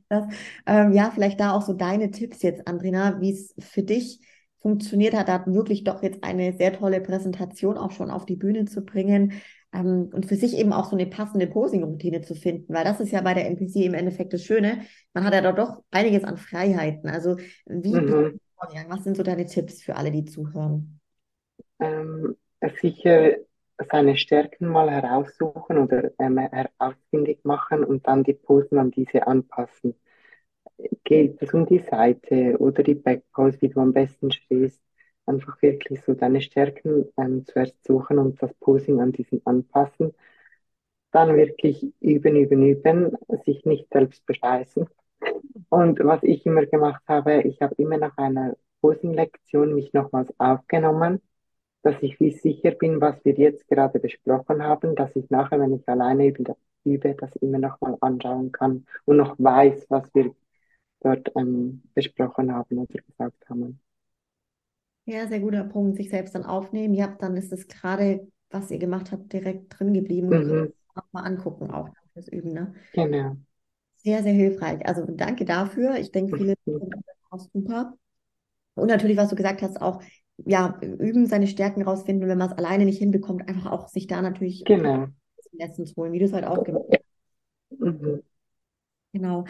[0.09, 0.25] das,
[0.65, 4.19] ähm, ja, vielleicht da auch so deine Tipps jetzt, Andrina, wie es für dich
[4.59, 8.65] funktioniert hat, da wirklich doch jetzt eine sehr tolle Präsentation auch schon auf die Bühne
[8.65, 9.33] zu bringen
[9.73, 13.11] ähm, und für sich eben auch so eine passende Posing-Routine zu finden, weil das ist
[13.11, 14.81] ja bei der NPC im Endeffekt das Schöne.
[15.13, 17.09] Man hat ja da doch einiges an Freiheiten.
[17.09, 18.39] Also, wie Mhm.
[18.63, 18.91] Vorgegangen?
[18.91, 20.99] Was sind so deine Tipps für alle, die zuhören?
[21.79, 22.35] Ähm,
[22.81, 23.35] sicher
[23.91, 29.95] seine Stärken mal heraussuchen oder ähm, herausfindig machen und dann die Posen an diese anpassen.
[31.03, 34.81] Geht es um die Seite oder die Backpose, wie du am besten stehst?
[35.25, 40.13] Einfach wirklich so deine Stärken ähm, zuerst suchen und das Posing an diesen anpassen.
[41.11, 44.87] Dann wirklich üben, üben, üben, sich nicht selbst bescheißen.
[45.69, 51.21] Und was ich immer gemacht habe, ich habe immer nach einer Posing-Lektion mich nochmals aufgenommen,
[51.83, 55.73] dass ich wie sicher bin, was wir jetzt gerade besprochen haben, dass ich nachher, wenn
[55.75, 56.27] ich alleine
[56.85, 60.33] übe, das immer nochmal anschauen kann und noch weiß, was wir
[61.01, 63.79] dort ähm, besprochen haben oder gesagt haben.
[65.05, 66.93] Ja, sehr guter Punkt, sich selbst dann aufnehmen.
[66.93, 71.71] Ja, dann ist es gerade, was ihr gemacht habt, direkt drin geblieben Mhm, nochmal angucken,
[71.71, 72.73] auch fürs Üben, ne?
[72.91, 73.37] genau.
[74.03, 74.85] Sehr, sehr hilfreich.
[74.87, 75.95] Also danke dafür.
[75.97, 76.55] Ich denke, viele
[77.29, 77.93] auch super.
[78.75, 80.01] Und natürlich, was du gesagt hast, auch
[80.45, 84.07] ja, üben, seine Stärken rausfinden und wenn man es alleine nicht hinbekommt, einfach auch sich
[84.07, 85.07] da natürlich genau.
[85.53, 87.01] Lessons holen, wie du es halt auch gemacht hast.
[87.79, 88.21] Mhm,
[89.13, 89.45] Genau.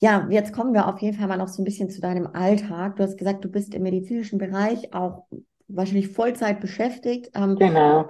[0.00, 2.96] Ja, jetzt kommen wir auf jeden Fall mal noch so ein bisschen zu deinem Alltag.
[2.96, 5.26] Du hast gesagt, du bist im medizinischen Bereich auch
[5.68, 7.30] wahrscheinlich Vollzeit beschäftigt.
[7.34, 8.08] Ähm, genau.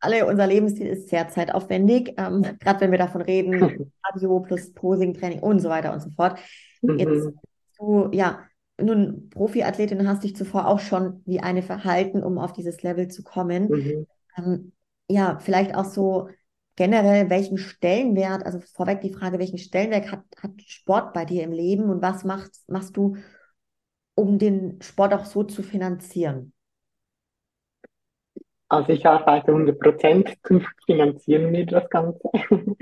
[0.00, 3.60] Alle, unser Lebensstil ist sehr zeitaufwendig, ähm, gerade wenn wir davon reden,
[4.02, 6.38] Cardio plus Posing, Training und so weiter und so fort.
[6.82, 7.38] Jetzt Mhm,
[7.78, 8.40] du, ja,
[8.80, 13.22] nun Profiathletin hast dich zuvor auch schon wie eine verhalten, um auf dieses Level zu
[13.22, 13.68] kommen.
[13.68, 14.06] mhm.
[14.36, 14.72] Ähm,
[15.08, 16.28] ja, vielleicht auch so
[16.76, 21.52] generell, welchen Stellenwert, also vorweg die Frage, welchen Stellenwert hat, hat Sport bei dir im
[21.52, 23.16] Leben und was machst, machst du,
[24.14, 26.52] um den Sport auch so zu finanzieren?
[28.70, 32.20] Also ich arbeite 100 Prozent zum Finanzieren mir das Ganze.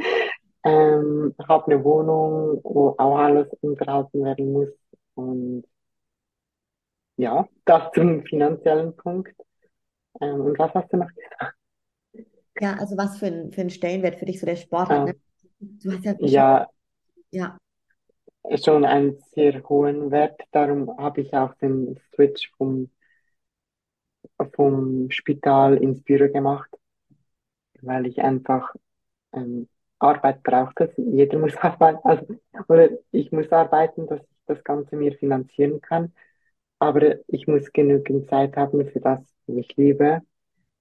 [0.65, 4.69] Ähm, habe eine Wohnung, wo auch alles unterhalten werden muss.
[5.15, 5.65] Und
[7.19, 9.35] ja, das zum finanziellen Punkt.
[10.21, 11.57] Ähm, und was hast du noch gesagt?
[12.61, 15.05] Ja, also was für ein, für ein Stellenwert für dich so der Sport hat, Ah,
[15.05, 15.15] ne?
[15.61, 16.67] Du hast ja ja,
[17.31, 17.59] ja,
[18.63, 20.41] schon einen sehr hohen Wert.
[20.53, 22.91] Darum habe ich auch den Switch vom,
[24.55, 26.71] vom Spital ins Büro gemacht,
[27.83, 28.75] weil ich einfach
[29.35, 29.69] ähm,
[29.99, 30.93] Arbeit braucht es.
[30.97, 32.01] Jeder muss arbeiten.
[32.05, 32.27] Also,
[32.69, 36.15] oder ich muss arbeiten, dass ich das Ganze mir finanzieren kann.
[36.81, 40.23] Aber ich muss genügend Zeit haben für das, was ich liebe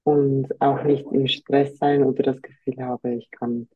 [0.04, 3.70] und auch nicht im Stress sein oder das Gefühl habe, ich kann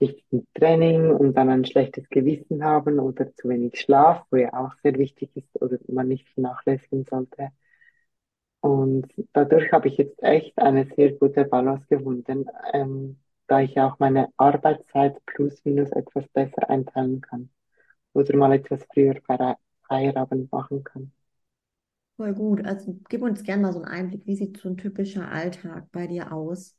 [0.00, 4.52] nicht im Training und dann ein schlechtes Gewissen haben oder zu wenig Schlaf, wo ja
[4.54, 7.50] auch sehr wichtig ist oder man nicht vernachlässigen sollte.
[8.64, 13.98] Und dadurch habe ich jetzt echt eine sehr gute Balance gefunden, ähm, da ich auch
[14.00, 17.50] meine Arbeitszeit plus minus etwas besser einteilen kann
[18.14, 19.58] oder mal etwas früher Feier-
[19.88, 21.12] Feierabend machen kann.
[22.16, 22.64] voll gut.
[22.66, 26.06] Also gib uns gerne mal so einen Einblick, wie sieht so ein typischer Alltag bei
[26.08, 26.76] dir aus?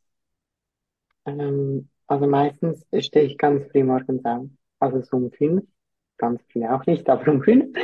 [1.26, 4.48] Ähm, also meistens stehe ich ganz früh morgens auf,
[4.80, 5.64] also so um fünf,
[6.18, 7.76] ganz früh auch nicht, aber um fünf.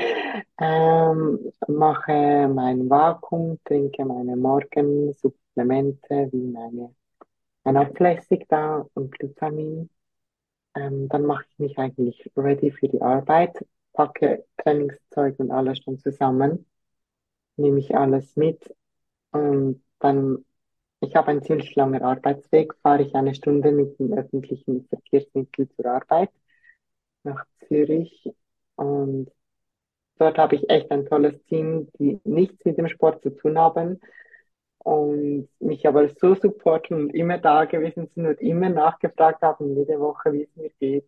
[0.60, 6.94] Ähm, mache mein Vakuum, trinke meine Morgensupplemente wie meine,
[7.64, 9.90] mein Ablässig da und Glutamin.
[10.76, 16.00] Ähm, dann mache ich mich eigentlich ready für die Arbeit, packe Trainingszeug und alles schon
[16.00, 16.66] zusammen,
[17.58, 18.74] nehme ich alles mit
[19.32, 20.46] und dann,
[21.02, 25.86] ich habe einen ziemlich langen Arbeitsweg, fahre ich eine Stunde mit dem öffentlichen Verkehrsmittel zur
[25.88, 26.32] Arbeit
[27.24, 28.30] nach Zürich
[28.76, 29.32] und
[30.22, 34.00] dort habe ich echt ein tolles Team, die nichts mit dem Sport zu tun haben,
[34.84, 40.00] und mich aber so supporten und immer da gewesen sind und immer nachgefragt haben, jede
[40.00, 41.08] Woche, wie es mir geht.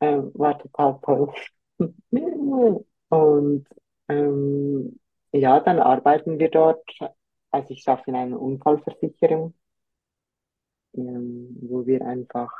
[0.00, 1.32] Ähm, war total toll.
[3.10, 3.66] Und
[4.08, 5.00] ähm,
[5.32, 6.84] ja, dann arbeiten wir dort.
[7.50, 9.54] Also ich arbeite in einer Unfallversicherung,
[10.94, 12.50] ähm, wo wir einfach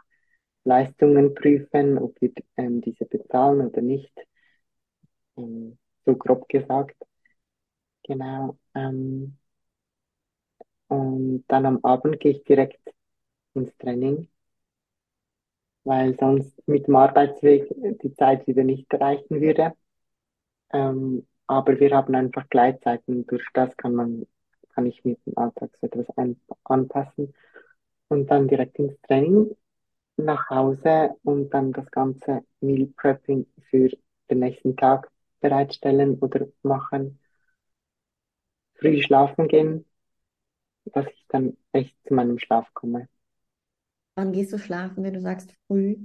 [0.65, 4.13] Leistungen prüfen, ob wir ähm, diese bezahlen oder nicht.
[5.39, 6.97] Ähm, so grob gesagt.
[8.03, 8.59] Genau.
[8.75, 9.39] Ähm,
[10.89, 12.81] und dann am Abend gehe ich direkt
[13.55, 14.29] ins Training,
[15.85, 17.69] weil sonst mit dem Arbeitsweg
[18.03, 19.73] die Zeit wieder nicht reichen würde.
[20.73, 23.27] Ähm, aber wir haben einfach Gleitzeiten.
[23.27, 24.27] Durch das kann man,
[24.75, 27.35] kann ich mit dem Alltag so etwas ein, anpassen
[28.09, 29.57] und dann direkt ins Training
[30.17, 33.91] nach Hause und dann das ganze Meal Prepping für
[34.31, 35.11] den nächsten Tag
[35.41, 37.19] bereitstellen oder machen.
[38.81, 39.85] Früh schlafen gehen,
[40.87, 43.09] dass ich dann echt zu meinem Schlaf komme.
[44.17, 45.97] Wann gehst du schlafen, wenn du sagst früh?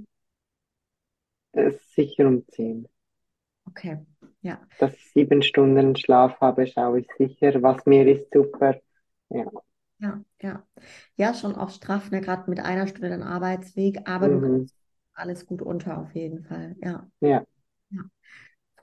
[1.52, 2.86] Äh, sicher um zehn.
[3.68, 3.98] Okay,
[4.42, 4.60] ja.
[4.78, 7.60] Dass ich sieben Stunden Schlaf habe, schaue ich sicher.
[7.64, 8.80] Was mir ist super.
[9.30, 9.50] Ja.
[9.98, 10.66] Ja, ja.
[11.16, 12.20] Ja, schon auch straff, ne?
[12.20, 14.68] Gerade mit einer Stunde den Arbeitsweg, aber du Mhm.
[14.68, 14.74] kriegst
[15.14, 16.76] alles gut unter auf jeden Fall.
[16.82, 17.44] Ja, Ja.
[17.90, 18.02] ja.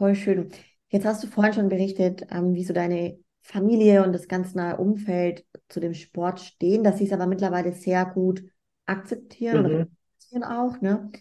[0.02, 0.50] Voll schön.
[0.90, 4.78] Jetzt hast du vorhin schon berichtet, ähm, wie so deine Familie und das ganz nahe
[4.78, 8.44] Umfeld zu dem Sport stehen, dass sie es aber mittlerweile sehr gut
[8.88, 9.86] akzeptieren und Mhm.
[10.20, 11.12] respektieren auch, ne?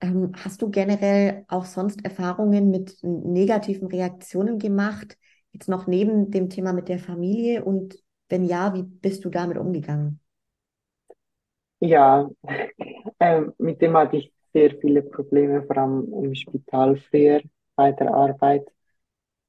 [0.00, 5.18] Ähm, hast du generell auch sonst Erfahrungen mit negativen Reaktionen gemacht,
[5.52, 7.64] jetzt noch neben dem Thema mit der Familie?
[7.64, 7.96] Und
[8.30, 10.20] wenn ja, wie bist du damit umgegangen?
[11.80, 12.28] Ja,
[13.20, 17.40] ähm, mit dem hatte ich sehr viele Probleme, vor allem im Spital früher
[17.80, 18.66] bei der Arbeit.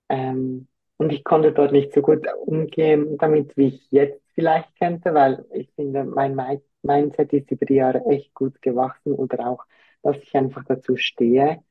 [0.10, 0.68] Ähm,
[0.98, 5.46] und ich konnte dort nicht so gut umgehen damit, wie ich jetzt vielleicht könnte, weil
[5.54, 9.66] ich finde, mein Mi- Mindset ist über die Jahre echt gut gewachsen oder auch,
[10.04, 11.64] dass ich einfach dazu stehe.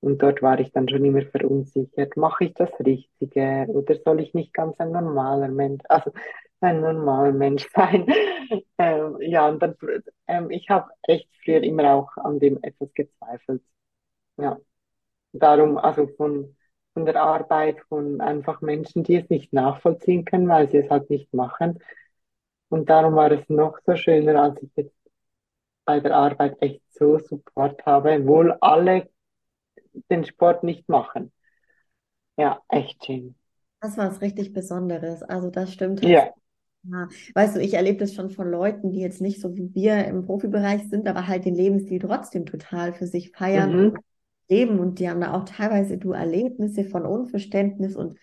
[0.00, 2.16] Und dort war ich dann schon immer verunsichert.
[2.16, 6.12] Mache ich das Richtige oder soll ich nicht ganz ein normaler Mensch, also
[6.60, 8.06] ein normaler Mensch sein?
[8.78, 9.76] Ähm, ja, und dann,
[10.28, 13.62] ähm, ich habe echt früher immer auch an dem etwas gezweifelt.
[14.38, 14.58] Ja,
[15.34, 16.56] darum, also von,
[16.94, 21.10] von der Arbeit von einfach Menschen, die es nicht nachvollziehen können, weil sie es halt
[21.10, 21.78] nicht machen.
[22.70, 24.94] Und darum war es noch so schöner, als ich jetzt
[25.86, 29.10] bei der Arbeit echt so Support habe, obwohl alle
[30.10, 31.32] den Sport nicht machen.
[32.36, 33.34] Ja, echt schön.
[33.80, 35.22] Das war was richtig Besonderes.
[35.22, 36.00] Also das stimmt.
[36.00, 36.34] Ja,
[36.84, 37.08] Ja.
[37.34, 40.24] Weißt du, ich erlebe das schon von Leuten, die jetzt nicht so wie wir im
[40.26, 43.94] Profibereich sind, aber halt den Lebensstil trotzdem total für sich feiern mhm,
[44.48, 44.78] leben.
[44.78, 48.18] Und die haben da auch teilweise du Erlebnisse von Unverständnis und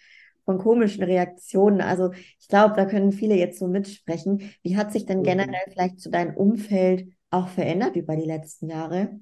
[0.45, 1.81] von komischen Reaktionen.
[1.81, 4.51] Also ich glaube, da können viele jetzt so mitsprechen.
[4.63, 5.71] Wie hat sich denn generell mhm.
[5.71, 9.19] vielleicht so dein Umfeld auch verändert über die letzten Jahre?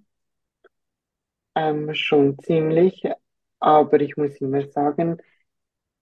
[1.56, 3.04] Ähm, schon ziemlich,
[3.60, 5.18] aber ich muss immer sagen,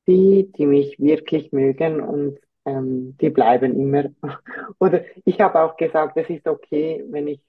[0.07, 4.09] die, die mich wirklich mögen und ähm, die bleiben immer.
[4.79, 7.41] Oder ich habe auch gesagt, es ist okay, wenn ich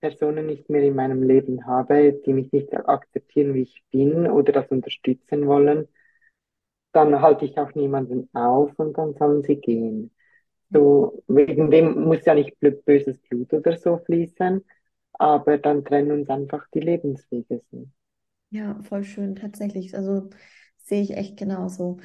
[0.00, 4.52] Personen nicht mehr in meinem Leben habe, die mich nicht akzeptieren, wie ich bin oder
[4.52, 5.88] das unterstützen wollen,
[6.92, 10.10] dann halte ich auch niemanden auf und dann sollen sie gehen.
[10.72, 14.64] So, wegen dem muss ja nicht böses Blut oder so fließen,
[15.14, 17.62] aber dann trennen uns einfach die Lebenswege.
[18.50, 19.94] Ja, voll schön, tatsächlich.
[19.96, 20.30] Also
[20.78, 21.98] sehe ich echt genauso.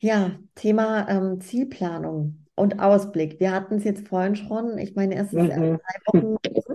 [0.00, 3.40] Ja, Thema ähm, Zielplanung und Ausblick.
[3.40, 4.78] Wir hatten es jetzt vorhin schon.
[4.78, 5.78] Ich meine, erst Mhm.
[5.86, 6.36] drei Wochen.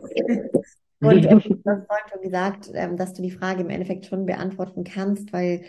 [0.99, 4.25] Und ähm, du hast vorhin schon gesagt, ähm, dass du die Frage im Endeffekt schon
[4.25, 5.63] beantworten kannst, weil,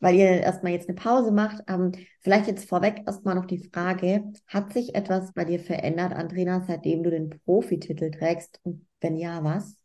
[0.00, 1.62] weil ihr erstmal jetzt eine Pause macht.
[1.68, 6.60] Ähm, vielleicht jetzt vorweg erstmal noch die Frage, hat sich etwas bei dir verändert, Andrina,
[6.66, 8.60] seitdem du den Profititel trägst?
[8.64, 9.76] Und wenn ja, was?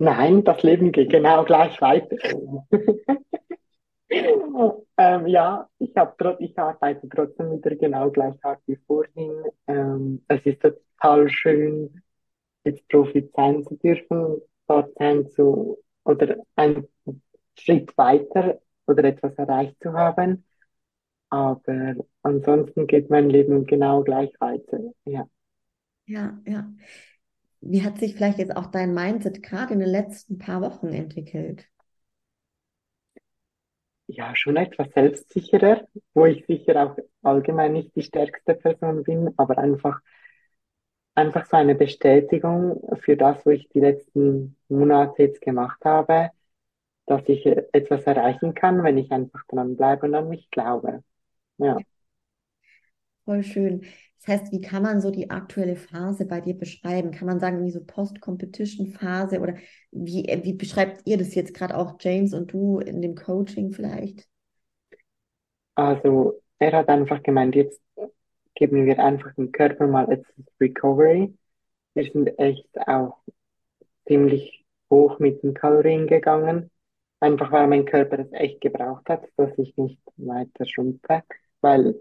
[0.00, 2.16] Nein, das Leben geht genau gleich weiter.
[5.00, 9.44] Ähm, ja, ich habe trot ich arbeite trotzdem wieder genau gleich hart wie vorhin.
[9.66, 12.02] Ähm, es ist total schön,
[12.64, 16.88] jetzt Profi sein zu dürfen, dort sein zu oder einen
[17.58, 20.44] Schritt weiter oder etwas erreicht zu haben.
[21.30, 24.80] Aber ansonsten geht mein Leben genau gleich weiter.
[25.04, 25.26] Ja.
[26.06, 26.72] Ja, ja.
[27.60, 31.68] Wie hat sich vielleicht jetzt auch dein Mindset gerade in den letzten paar Wochen entwickelt?
[34.08, 39.58] Ja, schon etwas selbstsicherer, wo ich sicher auch allgemein nicht die stärkste Person bin, aber
[39.58, 40.00] einfach,
[41.14, 46.30] einfach so eine Bestätigung für das, was ich die letzten Monate jetzt gemacht habe.
[47.06, 51.04] dass ich etwas erreichen kann, wenn ich einfach dranbleibe und an mich glaube.
[51.58, 51.78] Ja.
[53.24, 53.86] Voll schön.
[54.18, 57.12] Das heißt, wie kann man so die aktuelle Phase bei dir beschreiben?
[57.12, 59.54] Kann man sagen, wie so Post-Competition-Phase oder
[59.90, 64.26] wie, wie beschreibt ihr das jetzt gerade auch, James und du, in dem Coaching vielleicht?
[65.76, 67.80] Also, er hat einfach gemeint, jetzt
[68.54, 71.32] geben wir einfach dem Körper mal etwas Recovery.
[71.94, 73.18] Wir sind echt auch
[74.06, 76.70] ziemlich hoch mit den Kalorien gegangen.
[77.20, 81.22] Einfach weil mein Körper es echt gebraucht hat, dass ich nicht weiter schrumpfe.
[81.60, 81.94] Weil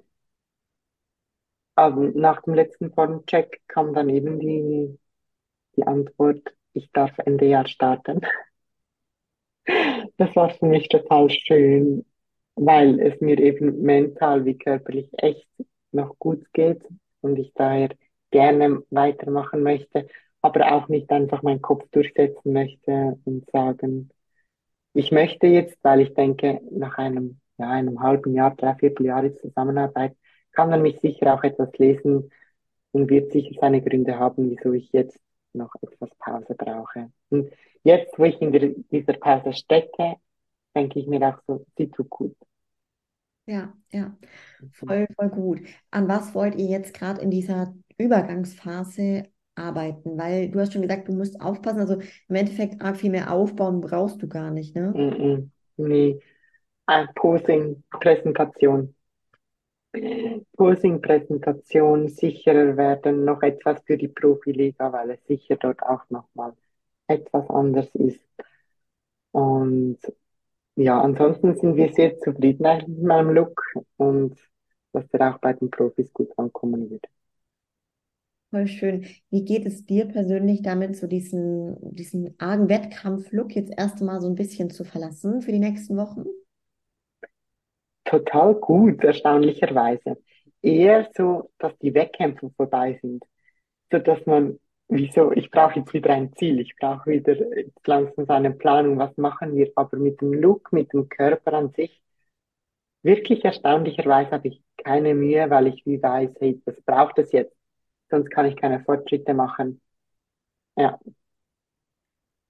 [1.77, 4.97] also nach dem letzten Formcheck kam dann eben die,
[5.75, 6.41] die Antwort,
[6.73, 8.21] ich darf Ende Jahr starten.
[10.17, 12.05] Das war für mich total schön,
[12.55, 15.47] weil es mir eben mental wie körperlich echt
[15.91, 16.83] noch gut geht
[17.21, 17.89] und ich daher
[18.31, 20.07] gerne weitermachen möchte,
[20.41, 24.09] aber auch nicht einfach meinen Kopf durchsetzen möchte und sagen,
[24.93, 30.15] ich möchte jetzt, weil ich denke, nach einem, ja, einem halben Jahr, dreiviertel Jahre Zusammenarbeit,
[30.57, 32.31] kann er mich sicher auch etwas lesen
[32.91, 35.19] und wird sicher seine Gründe haben, wieso ich jetzt
[35.53, 37.11] noch etwas Pause brauche.
[37.29, 37.51] Und
[37.83, 40.15] jetzt, wo ich in der, dieser Pause stecke,
[40.75, 42.35] denke ich mir auch so, sie tut gut.
[43.45, 44.17] Ja, ja,
[44.71, 45.61] voll, voll gut.
[45.91, 50.17] An was wollt ihr jetzt gerade in dieser Übergangsphase arbeiten?
[50.17, 51.79] Weil du hast schon gesagt, du musst aufpassen.
[51.79, 54.89] Also im Endeffekt viel mehr aufbauen brauchst du gar nicht, ne?
[54.89, 56.19] Mm -mm, nee.
[57.15, 58.95] Posing, Präsentation.
[60.57, 66.53] Posing-Präsentation sicherer werden, noch etwas für die Profiliga, weil es sicher dort auch nochmal
[67.07, 68.25] etwas anders ist.
[69.31, 69.97] Und
[70.75, 73.61] ja, ansonsten sind wir sehr zufrieden mit meinem Look
[73.97, 74.37] und
[74.93, 77.05] dass der auch bei den Profis gut ankommen wird.
[78.49, 79.05] Voll schön.
[79.29, 84.27] Wie geht es dir persönlich damit, so diesen, diesen argen Wettkampf-Look jetzt erst einmal so
[84.27, 86.25] ein bisschen zu verlassen für die nächsten Wochen?
[88.07, 90.17] Total gut, erstaunlicherweise.
[90.63, 93.23] Eher so, dass die Wettkämpfe vorbei sind.
[93.91, 97.35] So dass man, wieso, ich brauche jetzt wieder ein Ziel, ich brauche wieder
[97.85, 102.01] langsam eine Planung, was machen wir, aber mit dem Look, mit dem Körper an sich,
[103.03, 107.55] wirklich erstaunlicherweise habe ich keine Mühe, weil ich wie weiß, hey, das braucht es jetzt,
[108.09, 109.81] sonst kann ich keine Fortschritte machen.
[110.77, 110.99] Ja.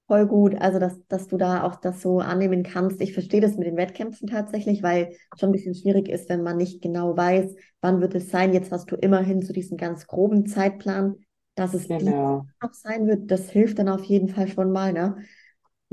[0.07, 3.01] Voll gut, also dass, dass du da auch das so annehmen kannst.
[3.01, 6.43] Ich verstehe das mit den Wettkämpfen tatsächlich, weil es schon ein bisschen schwierig ist, wenn
[6.43, 8.53] man nicht genau weiß, wann wird es sein.
[8.53, 11.15] Jetzt hast du immerhin so diesen ganz groben Zeitplan,
[11.55, 12.47] dass es Genau.
[12.61, 13.31] noch sein wird.
[13.31, 15.17] Das hilft dann auf jeden Fall schon mal, ne?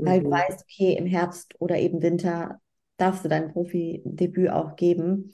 [0.03, 0.31] Weil du Mhm.
[0.31, 2.61] weißt, okay, im Herbst oder eben Winter
[2.97, 5.33] darfst du dein Profidebüt auch geben.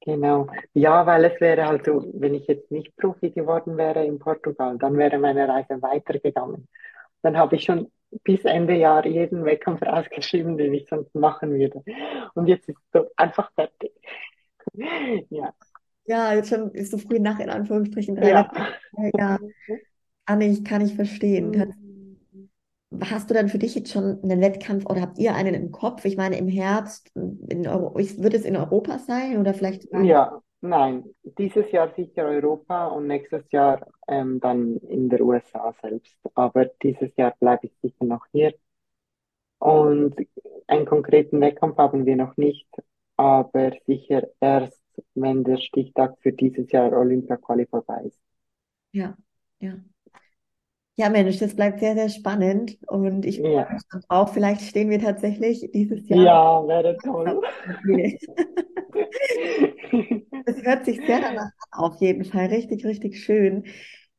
[0.00, 0.46] Genau.
[0.74, 4.78] Ja, weil es wäre halt so, wenn ich jetzt nicht Profi geworden wäre in Portugal,
[4.78, 6.68] dann wäre meine Reise weitergegangen.
[7.22, 7.90] Dann habe ich schon
[8.24, 11.82] bis Ende Jahr jeden Wettkampf ausgeschrieben, den ich sonst machen würde.
[12.34, 13.92] Und jetzt ist es so einfach fertig.
[15.30, 15.52] Ja,
[16.06, 18.48] Ja, jetzt schon ist so früh nach, in Anführungsstrichen, ja.
[19.16, 19.38] Ja,
[20.26, 21.52] kann ich, kann ich verstehen.
[21.52, 21.76] Tats-
[23.04, 26.04] Hast du dann für dich jetzt schon einen Wettkampf oder habt ihr einen im Kopf?
[26.06, 31.04] Ich meine, im Herbst, in Euro, wird es in Europa sein oder vielleicht Ja, nein.
[31.22, 36.16] Dieses Jahr sicher Europa und nächstes Jahr ähm, dann in der USA selbst.
[36.34, 38.54] Aber dieses Jahr bleibe ich sicher noch hier.
[39.58, 40.16] Und
[40.66, 42.68] einen konkreten Wettkampf haben wir noch nicht,
[43.16, 44.80] aber sicher erst,
[45.14, 48.20] wenn der Stichtag für dieses Jahr Olympia-Quali vorbei ist.
[48.92, 49.16] Ja,
[49.60, 49.74] ja.
[50.98, 54.32] Ja, Mensch, das bleibt sehr, sehr spannend und ich freue Ja, mich drauf.
[54.34, 57.40] Vielleicht stehen wir tatsächlich dieses Jahr ja, wäre toll.
[60.44, 62.46] Das hört sich sehr danach an, auf jeden Fall.
[62.46, 63.64] Richtig, richtig schön.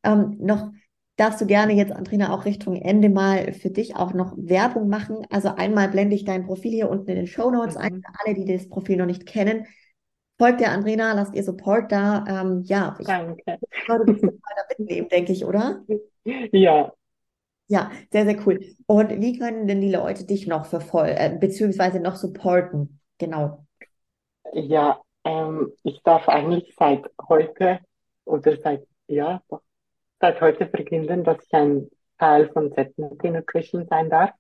[0.04, 0.72] Ähm, noch
[1.18, 5.26] darfst du gerne jetzt, Andrina, auch Richtung Ende mal für dich auch noch Werbung machen.
[5.30, 8.02] Also einmal blende ich dein Profil hier unten in den Show Notes ein, Mhm.
[8.06, 9.66] für alle, die das Profil noch nicht kennen.
[10.40, 12.26] Folgt der Andrina, lasst ihr Support da.
[12.28, 13.60] Ähm, ja, ich Danke.
[13.88, 15.86] würde weiter mitnehmen, denke ich, oder?
[16.52, 16.92] Ja,
[17.68, 18.60] Ja, sehr, sehr cool.
[18.88, 23.00] Und wie können denn die Leute dich noch verfolgen, äh, beziehungsweise noch supporten?
[23.20, 23.66] Genau.
[24.54, 27.80] ja, ähm, ich darf eigentlich seit heute
[28.26, 29.62] oder seit, ja, doch,
[30.20, 34.32] seit heute verkünden, dass ich ein Teil von Certainty Nutrition sein darf.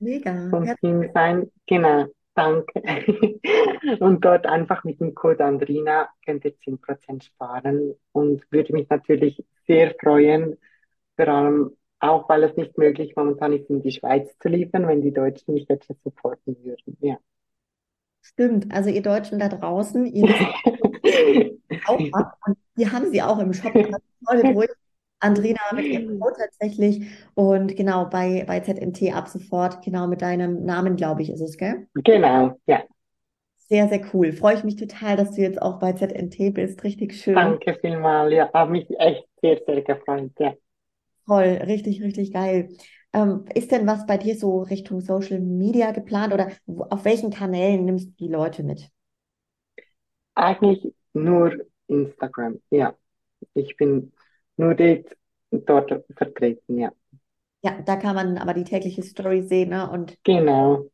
[0.00, 0.48] Mega.
[0.50, 1.50] vom Team sein.
[1.66, 2.72] Genau, danke.
[4.00, 9.44] Und dort einfach mit dem Code Andrina könnt ihr 10% sparen und würde mich natürlich
[9.66, 10.56] sehr freuen,
[11.16, 15.02] vor allem auch, weil es nicht möglich momentan ist, in die Schweiz zu liefern, wenn
[15.02, 16.96] die Deutschen mich etwas supporten würden.
[17.00, 17.16] Ja.
[18.20, 20.28] Stimmt, also ihr Deutschen da draußen, ihr
[21.86, 24.70] auch was und wir haben sie auch im Shop, ruhig
[25.20, 27.06] Andrina mit ihrem Code tatsächlich.
[27.34, 31.56] Und genau, bei, bei ZNT ab sofort, genau mit deinem Namen, glaube ich, ist es,
[31.56, 31.86] gell?
[31.94, 32.82] Genau, ja.
[33.56, 34.32] Sehr, sehr cool.
[34.32, 36.84] Freue ich mich total, dass du jetzt auch bei ZNT bist.
[36.84, 37.34] Richtig schön.
[37.34, 38.32] Danke vielmals.
[38.32, 40.32] Ja, habe mich echt sehr, sehr gefreut.
[40.38, 40.54] Ja.
[41.26, 42.68] Toll, richtig, richtig geil.
[43.12, 46.50] Ähm, ist denn was bei dir so Richtung Social Media geplant oder
[46.90, 48.90] auf welchen Kanälen nimmst du die Leute mit?
[50.34, 51.52] Eigentlich nur
[51.88, 52.96] Instagram, ja.
[53.54, 54.12] Ich bin
[54.56, 55.16] nur dort,
[55.50, 56.92] dort vertreten, ja.
[57.62, 59.90] Ja, da kann man aber die tägliche Story sehen, ne?
[59.90, 60.86] Und Genau.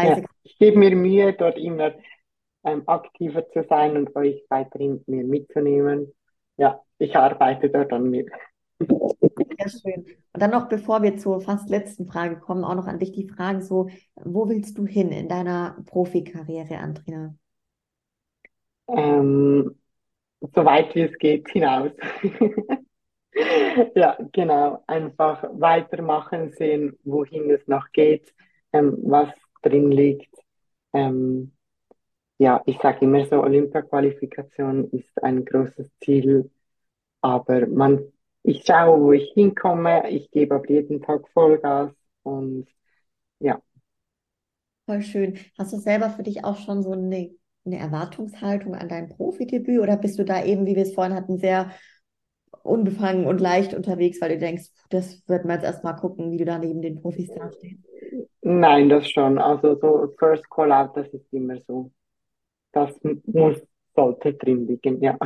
[0.00, 0.22] Ja.
[0.42, 1.94] Ich gebe mir Mühe, dort immer
[2.64, 6.12] ähm, aktiver zu sein und euch weiterhin mir mitzunehmen.
[6.56, 8.26] Ja, ich arbeite dort an mir.
[9.62, 10.06] Sehr schön.
[10.32, 13.28] Und dann noch, bevor wir zur fast letzten Frage kommen, auch noch an dich die
[13.28, 17.34] Frage so, wo willst du hin in deiner Profikarriere, Andrina?
[18.88, 19.74] Ähm,
[20.54, 21.92] so weit wie es geht hinaus.
[23.94, 24.82] Ja, genau.
[24.86, 28.34] Einfach weitermachen, sehen, wohin es noch geht,
[28.72, 29.30] ähm, was
[29.62, 30.34] drin liegt.
[30.92, 31.52] Ähm,
[32.38, 36.50] ja, ich sage immer so, Olympia-Qualifikation ist ein großes Ziel,
[37.22, 38.00] aber man,
[38.42, 41.92] ich schaue, wo ich hinkomme, ich gebe aber jeden Tag Vollgas
[42.22, 42.66] und
[43.38, 43.60] ja.
[44.86, 45.38] Voll schön.
[45.58, 47.30] Hast du selber für dich auch schon so eine,
[47.64, 51.38] eine Erwartungshaltung an dein Profidebüt oder bist du da eben, wie wir es vorhin hatten,
[51.38, 51.72] sehr
[52.62, 56.44] unbefangen und leicht unterwegs, weil du denkst, das wird man jetzt erstmal gucken, wie du
[56.44, 57.82] da neben den Profis dastehst?
[58.42, 59.38] Nein, das schon.
[59.38, 61.92] Also so First Call Out, das ist immer so.
[62.72, 62.90] Das
[63.26, 63.60] muss,
[63.94, 65.16] sollte drin liegen, ja.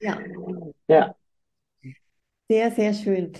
[0.00, 0.18] Ja.
[0.88, 1.14] Ja.
[2.50, 3.32] Sehr, sehr schön.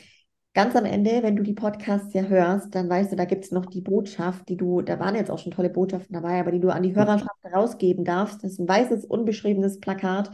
[0.54, 3.50] Ganz am Ende, wenn du die Podcasts ja hörst, dann weißt du, da gibt es
[3.50, 6.60] noch die Botschaft, die du, da waren jetzt auch schon tolle Botschaften dabei, aber die
[6.60, 8.44] du an die Hörerschaft rausgeben darfst.
[8.44, 10.30] Das ist ein weißes, unbeschriebenes Plakat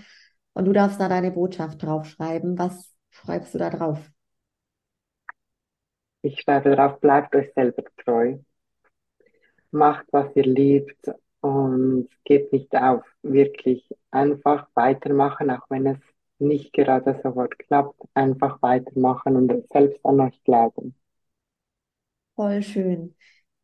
[0.53, 2.59] und du darfst da deine Botschaft draufschreiben.
[2.59, 3.98] Was schreibst du da drauf?
[6.20, 8.36] Ich schreibe drauf, bleibt euch selber treu.
[9.70, 13.05] Macht, was ihr liebt und gebt nicht auf.
[13.23, 15.98] Wirklich einfach weitermachen, auch wenn es
[16.38, 18.00] nicht gerade sofort klappt.
[18.14, 20.94] Einfach weitermachen und selbst an euch glauben.
[22.34, 23.14] Voll schön.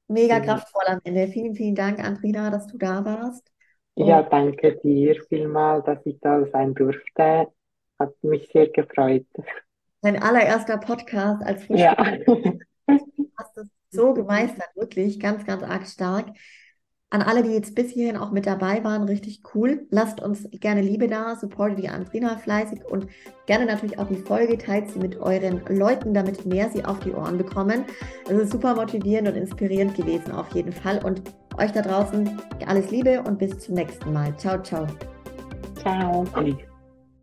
[0.08, 0.42] Mega mhm.
[0.44, 1.28] kraftvoll am Ende.
[1.28, 3.46] Vielen, vielen Dank, Andrina, dass du da warst.
[3.94, 7.48] Ja, danke dir vielmal, dass ich da sein durfte.
[7.98, 9.26] Hat mich sehr gefreut.
[10.00, 11.96] Mein allererster Podcast als Ja.
[12.86, 16.26] Du hast es so gemeistert, wirklich ganz, ganz arg stark.
[17.12, 19.86] An alle, die jetzt bis hierhin auch mit dabei waren, richtig cool.
[19.90, 23.06] Lasst uns gerne Liebe da, supportet die Andrina fleißig und
[23.44, 27.12] gerne natürlich auch die Folge, teilt sie mit euren Leuten, damit mehr sie auf die
[27.12, 27.84] Ohren bekommen.
[28.30, 31.04] Es ist super motivierend und inspirierend gewesen auf jeden Fall.
[31.04, 31.20] Und
[31.58, 34.34] euch da draußen alles Liebe und bis zum nächsten Mal.
[34.38, 34.86] Ciao, ciao.
[35.82, 36.24] Ciao.